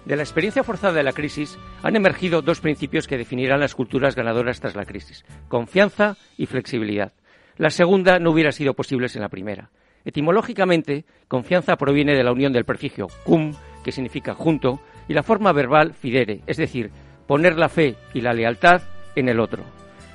[0.05, 4.15] De la experiencia forzada de la crisis han emergido dos principios que definirán las culturas
[4.15, 7.13] ganadoras tras la crisis, confianza y flexibilidad.
[7.57, 9.71] La segunda no hubiera sido posible sin la primera.
[10.05, 15.53] Etimológicamente, confianza proviene de la unión del prefijo cum, que significa junto, y la forma
[15.53, 16.91] verbal fidere, es decir,
[17.27, 18.83] poner la fe y la lealtad
[19.17, 19.65] en el otro.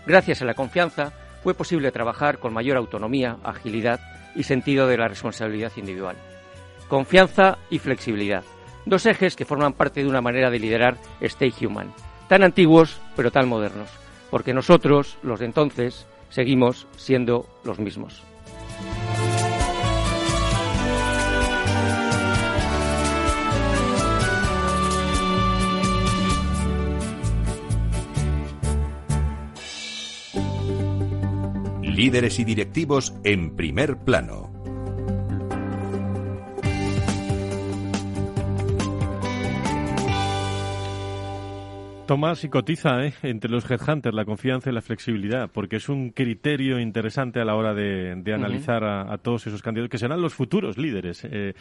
[0.05, 1.13] Gracias a la confianza
[1.43, 3.99] fue posible trabajar con mayor autonomía, agilidad
[4.35, 6.15] y sentido de la responsabilidad individual.
[6.87, 8.43] confianza y flexibilidad.
[8.85, 11.91] Dos ejes que forman parte de una manera de liderar Stay Human,
[12.29, 13.89] tan antiguos pero tan modernos,
[14.31, 18.23] porque nosotros, los de entonces, seguimos siendo los mismos.
[31.97, 34.51] Líderes y directivos en primer plano.
[42.05, 43.15] Tomás y cotiza ¿eh?
[43.23, 47.55] entre los headhunters la confianza y la flexibilidad, porque es un criterio interesante a la
[47.55, 51.23] hora de, analizar a, todos esos candidatos que serán los futuros líderes.
[51.23, 51.55] Eh,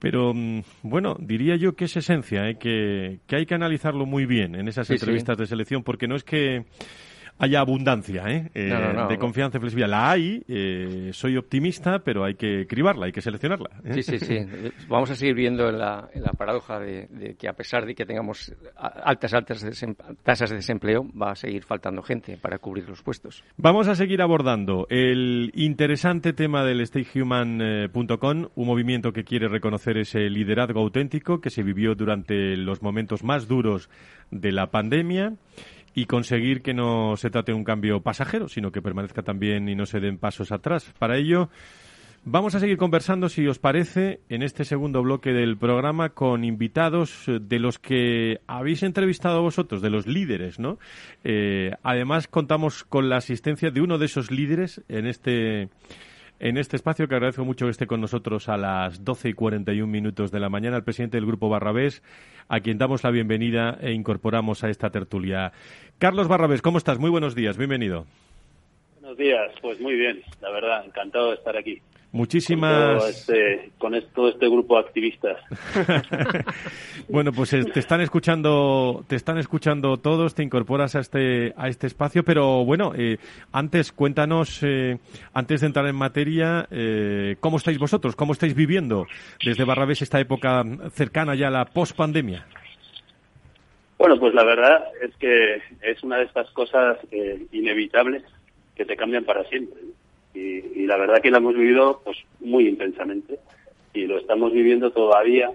[0.00, 2.58] pero mm, bueno, diría yo que es esencia, ¿eh?
[2.58, 6.64] que, hay que analizarlo muy bien en esas entrevistas de selección, porque no es que
[7.38, 8.50] haya abundancia ¿eh?
[8.54, 8.74] eh
[9.08, 9.90] de confianza y flexibilidad.
[9.90, 13.70] La hay, eh, soy optimista, pero hay que cribarla, hay que seleccionarla.
[13.84, 13.94] ¿eh?
[13.94, 14.38] Sí, sí, sí.
[14.88, 18.04] Vamos a seguir viendo en la, en la paradoja de, que a pesar de que
[18.04, 19.64] tengamos altas, altas
[20.22, 23.44] tasas de desempleo, va a seguir faltando gente para cubrir los puestos.
[23.56, 30.28] Vamos a seguir abordando el interesante tema del stayhuman.com, un movimiento que quiere reconocer ese
[30.28, 33.88] liderazgo auténtico que se vivió durante los momentos más duros
[34.30, 35.34] de la pandemia
[35.98, 39.74] y conseguir que no se trate de un cambio pasajero, sino que permanezca también y
[39.74, 40.94] no se den pasos atrás.
[40.96, 41.48] Para ello,
[42.24, 47.24] vamos a seguir conversando, si os parece, en este segundo bloque del programa con invitados
[47.26, 50.78] de los que habéis entrevistado vosotros, de los líderes, ¿no?
[51.24, 55.68] Eh, además, contamos con la asistencia de uno de esos líderes en este
[56.40, 59.90] en este espacio que agradezco mucho que esté con nosotros a las 12 y 41
[59.90, 62.02] minutos de la mañana el presidente del Grupo Barrabés,
[62.48, 65.52] a quien damos la bienvenida e incorporamos a esta tertulia.
[65.98, 66.98] Carlos Barrabés, ¿cómo estás?
[66.98, 68.06] Muy buenos días, bienvenido.
[69.00, 71.80] Buenos días, pues muy bien, la verdad, encantado de estar aquí.
[72.10, 73.02] Muchísimas.
[73.78, 75.36] Con, este, todo este grupo de activistas.
[77.08, 81.68] bueno, pues eh, te están escuchando, te están escuchando todos, te incorporas a este, a
[81.68, 83.18] este espacio, pero bueno, eh,
[83.52, 84.98] antes cuéntanos, eh,
[85.34, 86.66] antes de entrar en materia,
[87.40, 88.16] ¿cómo estáis vosotros?
[88.16, 89.06] ¿Cómo estáis viviendo
[89.44, 92.46] desde Barrabés esta época cercana ya a la pospandemia?
[93.98, 96.98] Bueno, pues la verdad es que es una de estas cosas
[97.52, 98.22] inevitables
[98.76, 99.78] que te cambian para siempre
[100.34, 103.38] y, la verdad que lo hemos vivido pues muy intensamente
[103.92, 105.50] y lo estamos viviendo todavía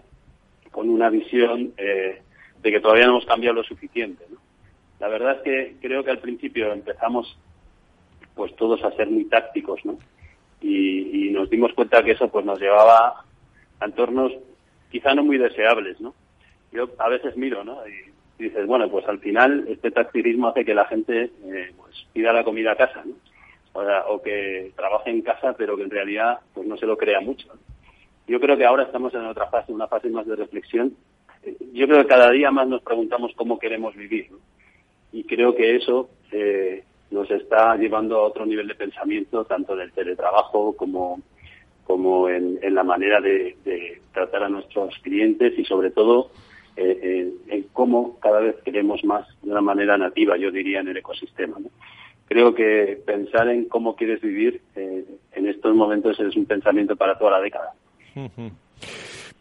[0.71, 2.21] con una visión eh,
[2.61, 4.26] de que todavía no hemos cambiado lo suficiente.
[4.99, 7.38] La verdad es que creo que al principio empezamos
[8.36, 9.97] pues todos a ser muy tácticos, ¿no?
[10.61, 13.26] Y, nos dimos cuenta que eso pues nos llevaba
[13.80, 14.32] a entornos
[14.91, 16.13] quizá no muy deseables, ¿no?
[16.71, 17.80] Yo a veces miro, ¿no?
[17.88, 22.32] Y dices, bueno, pues al final este tacticismo hace que la gente eh, pues pida
[22.32, 23.15] la comida a casa, ¿no?
[23.74, 27.47] O, que trabaje en casa pero que en realidad pues no se lo crea mucho.
[28.28, 30.95] Yo creo que ahora estamos en otra fase, una fase más de reflexión.
[31.74, 34.30] Yo creo que cada día más nos preguntamos cómo queremos vivir
[35.11, 39.91] y creo que eso eh, nos está llevando a otro nivel de pensamiento, tanto del
[39.91, 41.21] teletrabajo como,
[41.84, 43.55] como en, la manera de,
[44.13, 46.32] tratar a nuestros clientes y sobre todo
[46.76, 50.97] eh, en, cómo cada vez queremos más de una manera nativa, yo diría, en el
[50.97, 51.57] ecosistema
[52.28, 57.17] creo que pensar en cómo quieres vivir eh, en estos momentos es un pensamiento para
[57.17, 57.74] toda la década.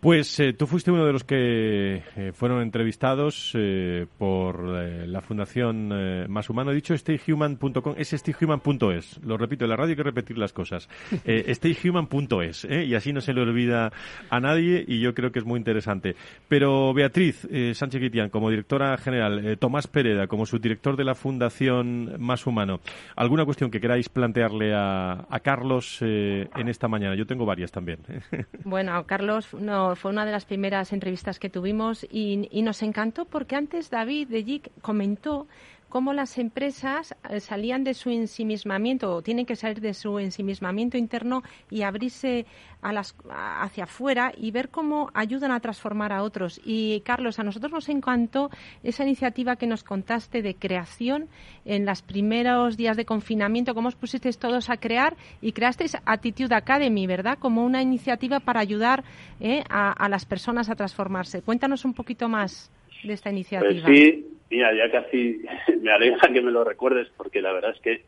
[0.03, 6.29] Pues eh, tú fuiste uno de los que eh, fueron entrevistados eh, por la Fundación
[6.29, 6.73] Más Humano.
[6.73, 9.21] He dicho stayhuman.com, es stayhuman.es.
[9.25, 10.89] Lo repito, en la radio hay que repetir las cosas.
[11.25, 13.93] stayhuman.es, y así no se le olvida
[14.29, 16.17] a nadie y yo creo que es muy interesante.
[16.49, 22.45] Pero Beatriz Sánchez Guitián, como directora general, Tomás Pereda, como subdirector de la Fundación Más
[22.45, 22.81] Humano,
[23.15, 27.15] ¿alguna cuestión que queráis plantearle a, a Carlos en esta mañana?
[27.15, 28.01] Yo tengo varias también.
[28.65, 33.25] Bueno, Carlos, no fue una de las primeras entrevistas que tuvimos y, y nos encantó
[33.25, 35.47] porque antes David de JIC comentó
[35.93, 40.97] cómo las empresas eh, salían de su ensimismamiento o tienen que salir de su ensimismamiento
[40.97, 42.47] interno y abrirse
[42.81, 46.63] a las, hacia afuera y ver cómo ayudan a transformar a otros.
[46.65, 48.49] Y Carlos, a nosotros nos encantó
[48.83, 51.29] esa iniciativa que nos contaste de creación
[51.67, 56.55] en los primeros días de confinamiento, cómo os pusisteis todos a crear y creasteis Attitude
[56.55, 57.37] Academy, ¿verdad?
[57.39, 59.05] Como una iniciativa para ayudar
[59.41, 61.43] eh, a, las personas a transformarse.
[61.43, 62.71] Cuéntanos un poquito más
[63.05, 63.85] de esta iniciativa.
[63.85, 65.43] Pues sí, mira, ya casi
[65.81, 68.05] me alegra que me lo recuerdes porque la verdad es que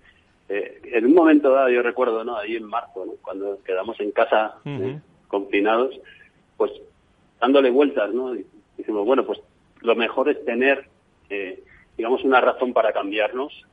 [0.51, 2.37] eh, en un momento dado, yo recuerdo, ¿no?
[2.37, 5.99] Ahí en marzo, cuando quedamos en casa eh, confinados,
[6.59, 6.71] pues
[7.41, 8.35] dándole vueltas, ¿no?
[8.35, 8.45] Y
[8.77, 9.41] decimos, bueno, pues
[9.81, 10.87] lo mejor es tener,
[11.31, 11.63] eh,
[11.97, 13.65] digamos, una razón para cambiarnos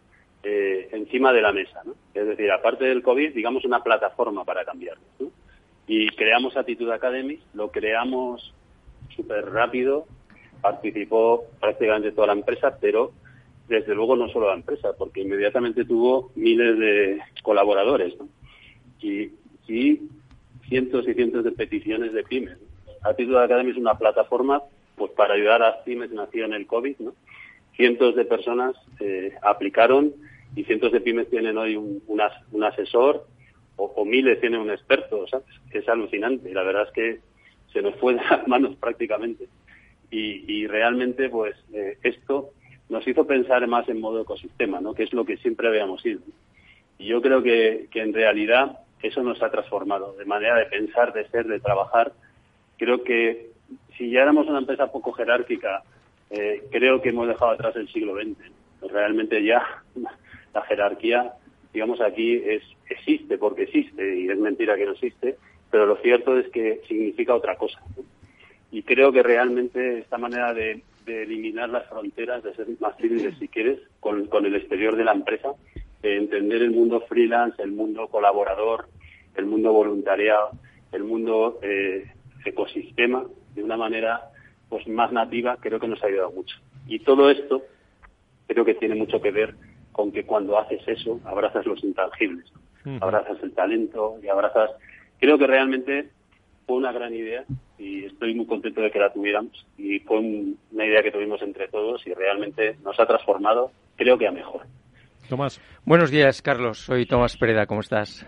[0.44, 1.94] encima de la mesa, ¿no?
[2.16, 5.28] Es decir, aparte del COVID, digamos, una plataforma para cambiarnos, ¿no?
[5.86, 8.52] Y creamos Actitud Academy, lo creamos
[9.16, 10.08] súper rápido,
[10.62, 13.12] participó prácticamente toda la empresa, pero
[13.68, 18.14] desde luego no solo la empresa, porque inmediatamente tuvo miles de colaboradores
[19.02, 19.32] y,
[20.68, 22.58] cientos y cientos de peticiones de pymes.
[23.04, 24.62] Actitud Academy es una plataforma
[24.96, 27.14] pues para ayudar a las pymes nació en el COVID, ¿no?
[27.76, 30.14] Cientos de personas eh, aplicaron
[30.56, 33.26] y cientos de pymes tienen hoy un, un, asesor
[33.78, 35.48] o, miles tienen un experto, ¿sabes?
[35.72, 36.50] Es alucinante.
[36.50, 37.20] Y la verdad es que
[37.72, 39.48] se nos fue de las manos prácticamente.
[40.14, 42.50] Y, realmente, pues, eh, esto
[42.90, 44.94] nos hizo pensar más en modo ecosistema, ¿no?
[44.94, 46.20] Que es lo que siempre habíamos ido.
[46.98, 51.14] Y yo creo que, que en realidad eso nos ha transformado, de manera de pensar,
[51.14, 52.12] de ser, de trabajar.
[52.78, 53.52] Creo que
[53.98, 55.84] si ya éramos una empresa poco jerárquica,
[56.30, 58.38] eh, creo que hemos dejado atrás el siglo XX.
[58.92, 59.66] Realmente ya
[60.54, 61.34] la jerarquía,
[61.74, 65.38] digamos, aquí es, existe porque existe y es mentira que no existe,
[65.70, 67.80] pero lo cierto es que significa otra cosa.
[68.72, 73.50] Y creo que realmente esta manera de, eliminar las fronteras, de ser más libres, si
[73.50, 75.50] quieres, con, el exterior de la empresa,
[76.02, 78.88] de entender el mundo freelance, el mundo colaborador,
[79.36, 80.52] el mundo voluntariado,
[80.94, 82.10] el mundo eh,
[82.46, 84.22] ecosistema, de una manera
[84.70, 86.56] pues más nativa, creo que nos ha ayudado mucho.
[86.88, 87.64] Y todo esto
[88.48, 89.56] creo que tiene mucho que ver
[89.92, 92.46] con que cuando haces eso, abrazas los intangibles,
[93.02, 94.72] abrazas el talento y abrazas...
[95.20, 96.10] Creo que realmente
[96.66, 97.44] fue una gran idea
[97.82, 101.68] y estoy muy contento de que la tuviéramos y fue una idea que tuvimos entre
[101.68, 104.62] todos y realmente nos ha transformado, creo que a mejor.
[105.28, 105.60] Tomás.
[105.84, 106.78] Buenos días, Carlos.
[106.78, 107.66] Soy Tomás Pereda.
[107.66, 108.26] ¿Cómo estás?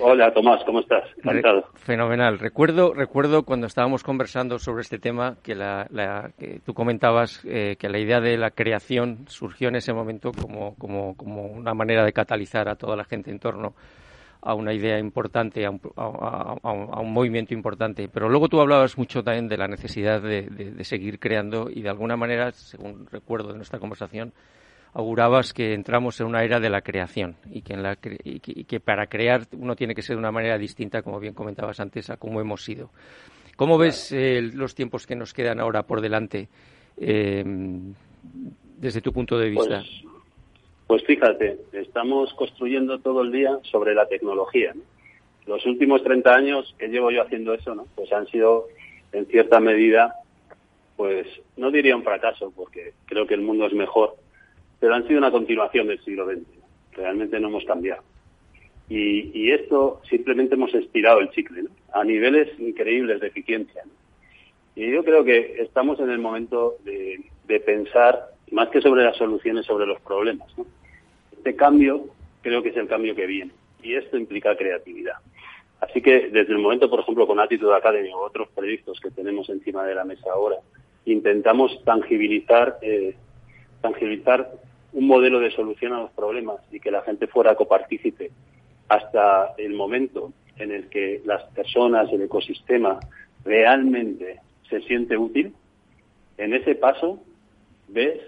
[0.00, 1.04] Hola, Tomás, ¿cómo estás?
[1.18, 1.66] Encantado.
[1.74, 2.38] fenomenal.
[2.38, 7.88] Recuerdo, recuerdo cuando estábamos conversando sobre este tema que, la, que tú comentabas eh, que
[7.88, 12.12] la idea de la creación surgió en ese momento como, como, como, una manera de
[12.12, 13.74] catalizar a toda la gente en torno
[14.40, 18.08] a una idea importante, a un, a, un, movimiento importante.
[18.08, 21.88] Pero luego tú hablabas mucho también de la necesidad de, de seguir creando y de
[21.88, 24.32] alguna manera, según recuerdo de nuestra conversación,
[24.92, 29.06] augurabas que entramos en una era de la creación y que, en la que, para
[29.06, 32.40] crear uno tiene que ser de una manera distinta, como bien comentabas antes, a cómo
[32.40, 32.90] hemos sido.
[33.56, 36.48] ¿Cómo ves eh, los tiempos que nos quedan ahora por delante
[36.96, 37.92] em,
[38.76, 39.80] desde tu punto de vista?
[39.80, 40.04] Pues,
[40.88, 44.74] pues, fíjate, estamos construyendo todo el día sobre la tecnología.
[45.46, 47.86] Los últimos 30 años que llevo yo haciendo eso, ¿no?
[47.94, 48.66] pues han sido
[49.12, 50.14] en cierta medida,
[50.96, 51.26] pues
[51.56, 54.16] no diría un fracaso, porque creo que el mundo es mejor,
[54.80, 56.42] pero han sido una continuación del siglo XX.
[56.92, 58.02] Realmente no hemos cambiado.
[58.88, 63.82] Y, esto simplemente hemos estirado el chicle a niveles increíbles de eficiencia.
[64.74, 67.22] Y yo creo que estamos en el momento de,
[67.60, 70.48] pensar más que sobre las soluciones, sobre los problemas.
[71.32, 72.06] Este cambio
[72.42, 75.16] creo que es el cambio que viene y esto implica creatividad.
[75.80, 79.48] Así que desde el momento, por ejemplo, con Attitude Academy o otros proyectos que tenemos
[79.48, 80.56] encima de la mesa ahora,
[81.04, 83.14] intentamos tangibilizar, eh,
[83.80, 84.50] tangibilizar
[84.92, 88.30] un modelo de solución a los problemas y que la gente fuera copartícipe
[88.88, 92.98] hasta el momento en el que las personas, el ecosistema
[93.44, 95.54] realmente se siente útil,
[96.36, 97.20] en ese paso
[97.88, 98.20] ves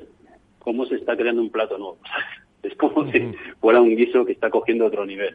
[0.59, 1.99] cómo se está creando un plato nuevo.
[2.63, 5.35] Es como si fuera un guiso que está cogiendo otro nivel.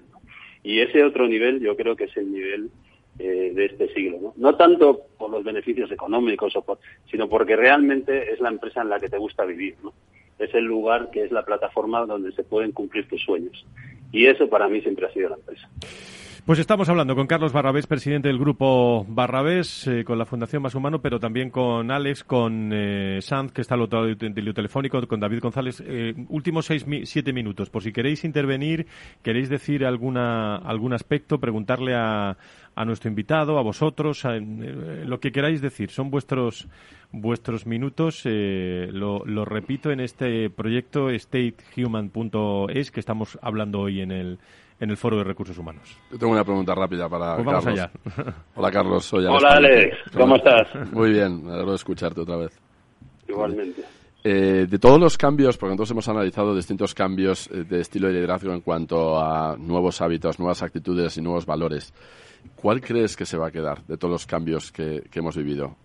[0.62, 2.70] Y ese otro nivel yo creo que es el nivel
[3.18, 4.20] eh, de este siglo.
[4.22, 4.34] ¿no?
[4.38, 6.78] no tanto por los beneficios económicos, o
[7.10, 9.76] sino porque realmente es la empresa en la que te gusta vivir.
[9.82, 9.92] ¿no?
[10.40, 13.66] es el lugar que es la plataforma donde se pueden cumplir tus sueños.
[14.12, 15.70] Y eso para mí siempre ha sido la empresa.
[16.46, 20.76] Pues estamos hablando con Carlos Barrabés, presidente del grupo Barrabés, eh, con la Fundación Más
[20.76, 25.02] Humano, pero también con Alex, con eh, Sanz, que está al otro lado del telefónico,
[25.08, 25.82] con David González.
[25.84, 27.72] Eh, últimos seis, siete minutos.
[27.72, 28.86] Por si queréis intervenir,
[29.24, 32.38] queréis decir alguna, algún aspecto, preguntarle a,
[32.76, 35.90] a nuestro invitado, a vosotros, a, eh, lo que queráis decir.
[35.90, 36.68] Son vuestros,
[37.12, 38.22] vuestros minutos.
[38.24, 44.38] lo, lo repito en este proyecto statehuman.es que estamos hablando hoy en el
[44.80, 45.98] en el Foro de Recursos Humanos.
[46.12, 47.92] Yo tengo una pregunta rápida para pues vamos allá.
[48.56, 49.06] Hola, Carlos.
[49.06, 49.98] Soy Hola, Alex.
[50.14, 50.68] ¿Cómo estás?
[50.92, 52.60] Muy bien, me alegro de escucharte otra vez.
[53.28, 53.84] Igualmente.
[54.24, 58.16] Eh, de todos los cambios, porque entonces hemos analizado distintos cambios eh, de estilo de
[58.16, 61.94] liderazgo en cuanto a nuevos hábitos, nuevas actitudes y nuevos valores,
[62.56, 65.76] ¿cuál crees que se va a quedar de todos los cambios que, hemos vivido?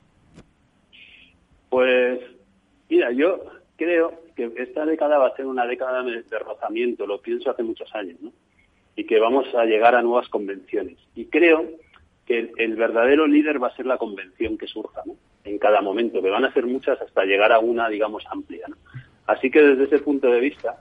[1.68, 2.18] Pues,
[2.88, 3.40] mira, yo
[3.76, 7.94] creo que esta década va a ser una década de rozamiento, lo pienso hace muchos
[7.94, 8.32] años, ¿no?
[8.96, 10.98] Y que vamos a llegar a nuevas convenciones.
[11.14, 11.68] Y creo
[12.26, 15.02] que el, verdadero líder va a ser la convención que surja
[15.44, 18.66] en cada momento, que van a ser muchas hasta llegar a una, digamos, amplia.
[19.26, 20.80] Así que desde ese punto de vista,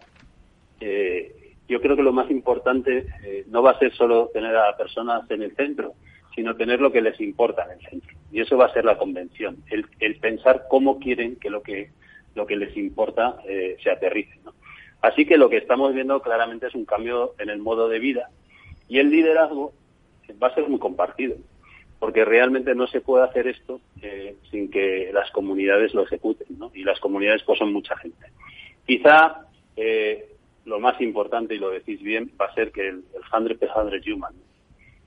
[0.79, 4.75] eh, yo creo que lo más importante eh, no va a ser solo tener a
[4.75, 5.93] personas en el centro,
[6.35, 8.17] sino tener lo que les importa en el centro.
[8.31, 11.89] Y eso va a ser la convención, el, pensar cómo quieren que lo que,
[12.35, 14.39] lo que les importa eh, se aterrice.
[15.01, 18.29] Así que lo que estamos viendo claramente es un cambio en el modo de vida
[18.87, 19.73] y el liderazgo
[20.41, 21.37] va a ser muy compartido,
[21.99, 26.71] porque realmente no se puede hacer esto eh, sin que las comunidades lo ejecuten, ¿no?
[26.73, 28.27] Y las comunidades pues son mucha gente.
[28.85, 29.45] Quizá
[29.75, 30.29] eh,
[30.65, 34.33] lo más importante, y lo decís bien, va a ser que el, el 100 human,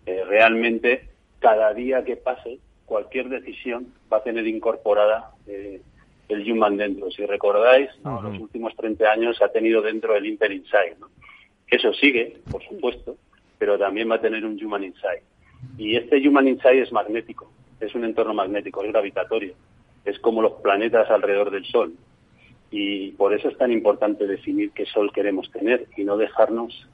[0.06, 5.80] eh, realmente cada día que pase, cualquier decisión va a tener incorporada eh,
[6.32, 7.10] el human dentro.
[7.10, 10.96] Si recordáis, los últimos 30 años ha tenido dentro el Inter Insight.
[11.68, 13.16] Eso sigue, por supuesto,
[13.58, 15.22] pero también va a tener un Human Insight.
[15.78, 19.54] Y este Human Insight es magnético, es un entorno magnético, es gravitatorio,
[20.04, 21.94] es como los planetas alrededor del Sol.
[22.70, 26.88] Y por eso es tan importante definir qué Sol queremos tener y no dejarnos,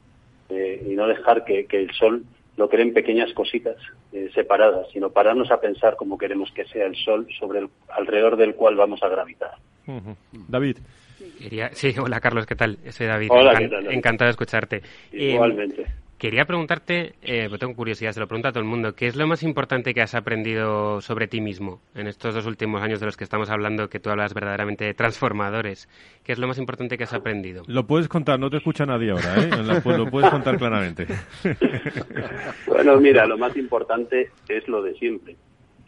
[0.50, 2.24] eh, y no dejar que, el Sol
[2.58, 3.76] lo creen pequeñas cositas
[4.12, 8.36] eh, separadas, sino pararnos a pensar cómo queremos que sea el Sol sobre el, alrededor
[8.36, 9.52] del cual vamos a gravitar.
[10.48, 10.78] David.
[11.72, 12.78] sí, hola Carlos, ¿qué tal?
[12.90, 13.28] Soy David.
[13.30, 14.82] Hola, Encantado de escucharte.
[15.12, 15.86] Igualmente.
[16.18, 19.14] Quería preguntarte, eh, pues tengo curiosidad, se lo pregunto a todo el mundo, ¿qué es
[19.14, 23.06] lo más importante que has aprendido sobre ti mismo en estos dos últimos años de
[23.06, 25.88] los que estamos hablando, que tú hablas verdaderamente de transformadores?
[26.24, 27.62] ¿Qué es lo más importante que has aprendido?
[27.68, 29.50] Lo puedes contar, no te escucha nadie ahora, ¿eh?
[29.62, 31.06] Lo puedes contar claramente.
[32.66, 35.36] bueno, mira, lo más importante es lo de siempre,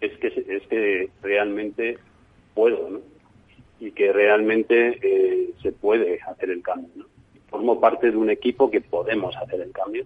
[0.00, 1.98] es que, es que realmente
[2.54, 3.00] puedo, ¿no?
[3.80, 7.09] Y que realmente eh, se puede hacer el cambio, ¿no?
[7.50, 10.04] Formo parte de un equipo que podemos hacer el cambio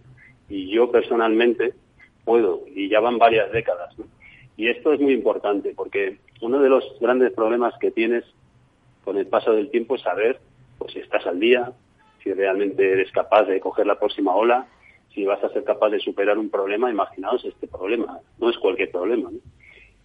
[0.49, 1.74] y yo personalmente
[2.24, 3.95] puedo y ya van varias décadas.
[4.57, 8.24] Y esto es muy importante porque uno de los grandes problemas que tienes
[9.05, 10.40] con el paso del tiempo es saber
[10.78, 11.72] pues, si estás al día,
[12.22, 14.66] si realmente eres capaz de coger la próxima ola,
[15.12, 18.90] si vas a ser capaz de superar un problema, imaginaos este problema, no es cualquier
[18.90, 19.30] problema.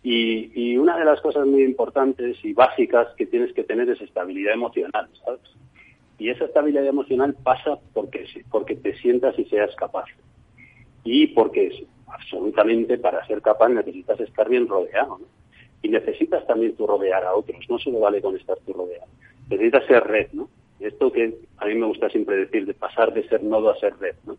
[0.03, 3.99] Y, y, una de las cosas muy importantes y básicas que tienes que tener es
[3.99, 5.41] estabilidad emocional, ¿sabes?
[6.19, 10.05] Y esa estabilidad emocional pasa porque, porque te sientas y seas capaz.
[11.05, 15.19] Y porque absolutamente para ser capaz necesitas estar bien rodeado.
[15.81, 17.65] Y necesitas también tú rodear a otros.
[17.69, 19.07] No solo vale con estar tú rodeado.
[19.49, 20.49] Necesitas ser red, ¿no?
[20.81, 23.97] Esto que a mí me gusta siempre decir, de pasar de ser nodo a ser
[23.97, 24.35] red, ¿no?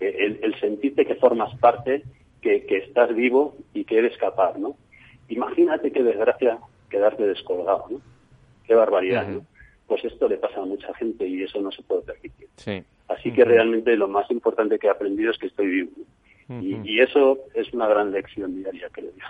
[0.00, 2.02] Eh, el, sentirte que formas parte,
[2.40, 4.76] que, que, estás vivo y que eres capaz, ¿no?
[5.28, 6.58] Imagínate qué desgracia
[6.90, 8.00] quedarte descolgado, ¿no?
[8.66, 9.44] Qué barbaridad, ¿no?
[9.86, 12.48] Pues esto le pasa a mucha gente y eso no se puede permitir.
[13.08, 15.90] Así que realmente lo más importante que he aprendido es que estoy vivo.
[16.60, 19.24] y, eso es una gran lección diaria, creo yo.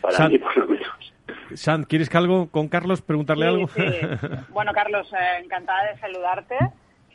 [0.00, 1.12] Para mí, por lo menos.
[1.54, 3.02] San, ¿quieres que algo con Carlos?
[3.02, 3.68] ¿Preguntarle algo?
[4.50, 6.56] bueno, Carlos, eh, encantada de saludarte.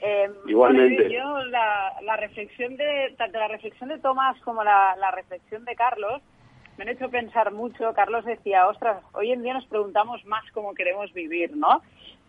[0.01, 1.11] Eh, Igualmente.
[1.13, 6.21] yo la, reflexión de tanto la reflexión de Tomás como la, la reflexión de Carlos
[6.77, 7.93] me han hecho pensar mucho.
[7.93, 11.81] Carlos decía, ostras, hoy en día nos preguntamos más cómo queremos vivir, ¿no?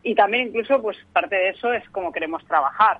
[0.02, 2.98] Y también incluso pues parte de eso es cómo queremos trabajar.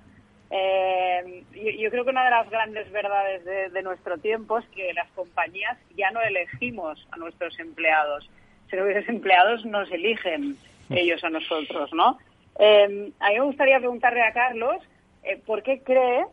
[0.51, 1.45] Eh,
[1.81, 5.79] yo, creo que una de las grandes verdades de, nuestro tiempo es que las compañías
[5.97, 8.29] ya no elegimos a nuestros empleados,
[8.71, 10.57] sino que los empleados nos eligen
[10.91, 12.19] ellos a nosotros, ¿no?
[12.59, 14.77] Eh, a mí me gustaría preguntarle a Carlos
[15.23, 16.27] eh, por qué cree,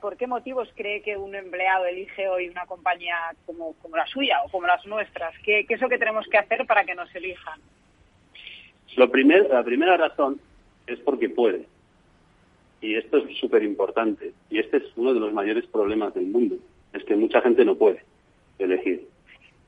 [0.00, 3.16] por qué motivos cree que un empleado elige hoy una compañía
[3.46, 5.34] como, como la suya o como las nuestras.
[5.44, 7.60] ¿Qué, ¿Qué es lo que tenemos que hacer para que nos elijan?
[8.98, 10.40] Lo primer, la primera razón
[10.88, 11.66] es porque puede.
[12.80, 14.32] Y esto es súper importante.
[14.50, 16.56] Y este es uno de los mayores problemas del mundo.
[16.92, 18.02] Es que mucha gente no puede
[18.58, 19.06] elegir.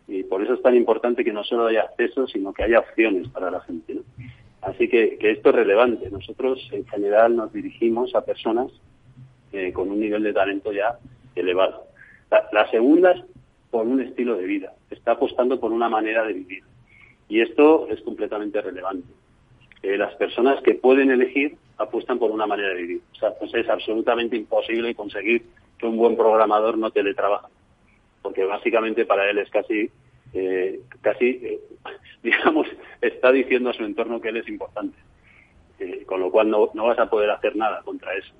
[0.09, 3.29] Y por eso es tan importante que no solo haya acceso, sino que haya opciones
[3.29, 4.01] para la gente.
[4.63, 6.11] Así que, esto es relevante.
[6.11, 8.73] Nosotros, en general, nos dirigimos a personas
[9.53, 10.99] eh, con un nivel de talento ya
[11.37, 11.85] elevado.
[12.51, 13.23] La segunda es
[13.71, 14.73] por un estilo de vida.
[14.91, 16.65] Está apostando por una manera de vivir.
[17.29, 19.20] Y esto es completamente relevante.
[19.83, 23.01] Eh, las personas que pueden elegir apuestan por una manera de vivir.
[23.13, 25.43] O sea, pues es absolutamente imposible conseguir
[25.79, 27.47] que un buen programador no teletrabaje.
[28.23, 29.91] Porque básicamente para él es casi,
[30.35, 31.61] eh, casi, eh,
[32.23, 32.67] digamos,
[33.01, 34.99] está diciendo a su entorno que él es importante.
[36.05, 38.35] con lo cual no, no vas a poder hacer nada contra eso.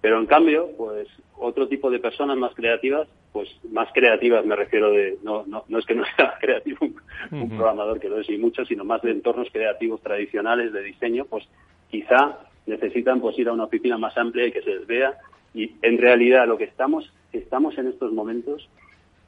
[0.00, 1.06] Pero en cambio, pues
[1.38, 5.78] otro tipo de personas más creativas, pues más creativas me refiero de, no, no, no
[5.78, 6.86] es que no sea creativo
[7.30, 11.24] un, programador que lo es y mucho, sino más de entornos creativos tradicionales de diseño,
[11.24, 11.44] pues
[11.90, 15.14] quizá necesitan pues ir a una oficina más amplia y que se les vea.
[15.54, 18.68] Y en realidad lo que estamos, estamos en estos momentos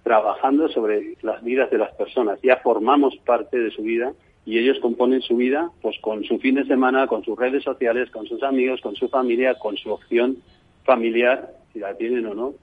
[0.03, 2.39] trabajando sobre las vidas de las personas.
[2.43, 4.13] Ya formamos parte de su vida
[4.47, 8.11] y ellos componen su vida pues con su fin de semana, con sus redes sociales,
[8.11, 10.39] con sus amigos, con su familia, con su opción
[10.85, 12.55] familiar, si la tienen o no.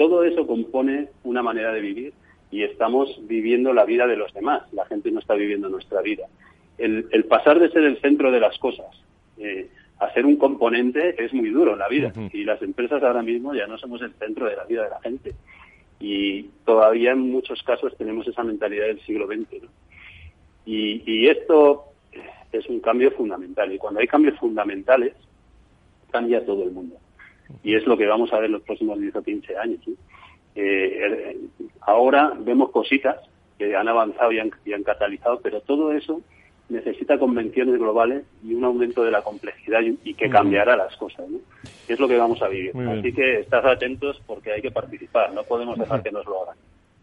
[0.00, 2.14] Todo eso compone una manera de vivir
[2.50, 4.62] y estamos viviendo la vida de los demás.
[4.72, 6.24] La gente no está viviendo nuestra vida.
[6.78, 8.86] El, pasar de ser el centro de las cosas
[9.36, 12.14] eh, a ser un componente es muy duro en la vida.
[12.32, 15.00] Y las empresas ahora mismo ya no somos el centro de la vida de la
[15.02, 15.34] gente.
[16.00, 19.68] Y todavía en muchos casos tenemos esa mentalidad del siglo XX.
[20.64, 21.92] Y, y esto
[22.52, 23.70] es un cambio fundamental.
[23.70, 25.12] Y cuando hay cambios fundamentales,
[26.10, 26.96] cambia todo el mundo.
[27.62, 29.80] Y es lo que vamos a ver los próximos 10 o 15 años.
[30.54, 31.38] Eh,
[31.82, 33.16] ahora vemos cositas
[33.58, 36.22] que han avanzado y han, catalizado, pero todo eso
[36.68, 41.38] necesita convenciones globales y un aumento de la complejidad y, que cambiará las cosas, ¿no?
[41.88, 42.72] es lo que vamos a vivir.
[42.88, 46.56] Así que estad atentos porque hay que participar, no podemos dejar que nos lo hagan.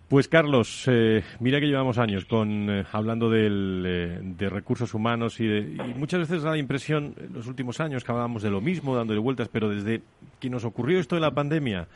[0.07, 5.45] Pues Carlos, eh, mira que llevamos años con eh, hablando del, de recursos humanos y,
[5.45, 8.95] y, muchas veces da la impresión en los últimos años que hablábamos de lo mismo,
[8.95, 10.01] dándole vueltas, pero desde
[10.39, 11.89] que nos ocurrió esto de la pandemia,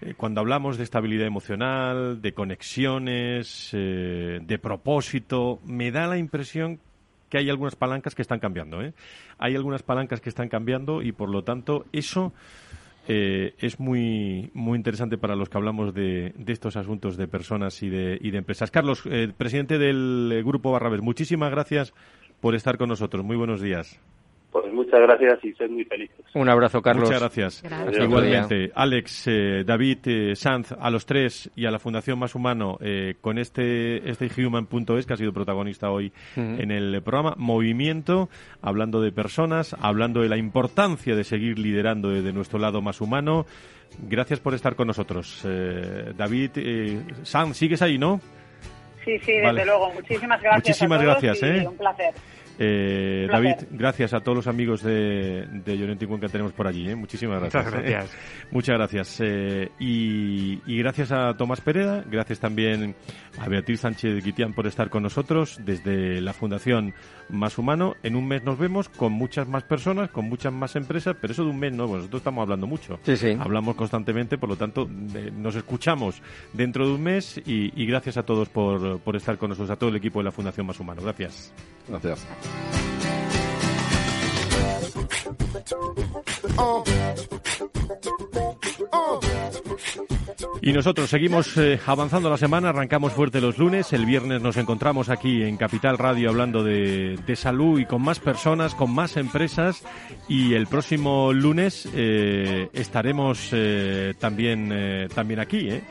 [0.00, 6.80] eh, cuando hablamos de estabilidad emocional, de conexiones, eh, de propósito, me da la impresión
[7.30, 8.82] que hay algunas palancas que están cambiando.
[8.82, 8.92] ¿eh?
[9.38, 12.32] Hay algunas palancas que están cambiando y, por lo tanto, eso
[13.06, 18.18] es muy, muy interesante para los que hablamos de, estos asuntos de personas y de,
[18.20, 18.70] y de empresas.
[18.70, 19.02] Carlos,
[19.36, 21.92] presidente del Grupo Barrabés, muchísimas gracias
[22.40, 23.24] por estar con nosotros.
[23.24, 24.00] Muy buenos días.
[24.54, 26.24] Pues muchas gracias y sed muy felices.
[26.32, 27.08] Un abrazo, Carlos.
[27.08, 27.64] Muchas gracias.
[28.00, 32.78] Igualmente, Alex, eh, David, eh, Sanz, a los tres y a la Fundación Más Humano
[32.80, 37.34] eh, con este, este Human.es que ha sido protagonista hoy en el programa.
[37.36, 38.28] Movimiento,
[38.62, 43.46] hablando de personas, hablando de la importancia de seguir liderando desde nuestro lado más humano.
[44.08, 45.44] Gracias por estar con nosotros.
[46.16, 46.50] David,
[47.24, 48.20] Sanz, ¿sigues ahí, no?
[49.04, 49.92] Sí, sí, desde luego.
[49.94, 50.64] Muchísimas gracias.
[50.64, 51.66] Muchísimas gracias, ¿eh?
[51.66, 52.14] Un placer.
[52.58, 56.88] Eh, David, gracias a todos los amigos de, de Llorente que tenemos por allí.
[56.88, 56.94] ¿eh?
[56.94, 57.64] Muchísimas gracias.
[57.64, 58.16] Muchas gracias.
[58.50, 59.20] Muchas gracias.
[59.20, 62.94] Eh, y, gracias a Tomás Pereda, gracias también
[63.38, 66.94] a Beatriz Sánchez Guitián por estar con nosotros desde la Fundación
[67.28, 67.94] Más Humano.
[68.02, 71.44] En un mes nos vemos con muchas más personas, con muchas más empresas, pero eso
[71.44, 72.98] de un mes no, nosotros estamos hablando mucho.
[73.02, 73.36] Sí, sí.
[73.38, 78.22] Hablamos constantemente, por lo tanto, nos escuchamos dentro de un mes y, y gracias a
[78.22, 81.02] todos por, por estar con nosotros, a todo el equipo de la Fundación Más Humano.
[81.02, 81.52] Gracias.
[81.88, 82.26] Gracias.
[90.62, 95.10] Y nosotros seguimos eh, avanzando la semana, arrancamos fuerte los lunes, el viernes nos encontramos
[95.10, 99.84] aquí en Capital Radio hablando de, salud y con más personas, con más empresas
[100.26, 105.68] y el próximo lunes eh, estaremos eh, también, también aquí.
[105.68, 105.82] ¿eh?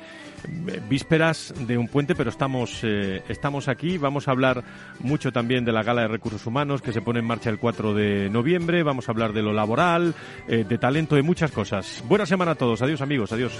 [0.89, 3.98] Vísperas de un puente, pero estamos, eh, estamos aquí.
[3.98, 4.64] Vamos a hablar
[5.00, 7.94] mucho también de la Gala de Recursos Humanos que se pone en marcha el 4
[7.94, 8.84] de noviembre.
[8.84, 10.14] Vamos a hablar de lo laboral,
[10.48, 12.04] eh, de talento, de muchas cosas.
[12.08, 12.82] Buena semana a todos.
[12.82, 13.32] Adiós amigos.
[13.32, 13.60] Adiós.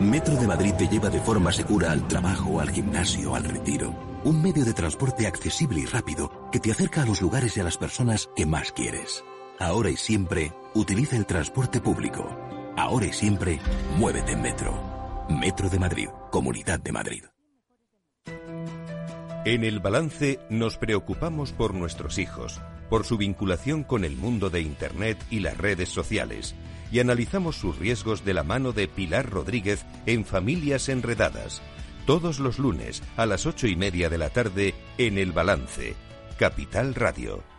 [0.00, 4.42] Metro de Madrid te lleva de forma segura al trabajo, al gimnasio, al retiro un
[4.42, 7.78] medio de transporte accesible y rápido que te acerca a los lugares y a las
[7.78, 9.24] personas que más quieres.
[9.58, 12.28] Ahora y siempre, utiliza el transporte público.
[12.76, 13.60] Ahora y siempre,
[13.96, 15.26] muévete en metro.
[15.28, 17.24] Metro de Madrid, Comunidad de Madrid.
[19.44, 24.60] En el balance nos preocupamos por nuestros hijos, por su vinculación con el mundo de
[24.60, 26.54] Internet y las redes sociales,
[26.90, 31.62] y analizamos sus riesgos de la mano de Pilar Rodríguez en Familias Enredadas,
[32.06, 35.94] todos los lunes a las ocho y media de la tarde en El Balance,
[36.38, 37.57] Capital Radio.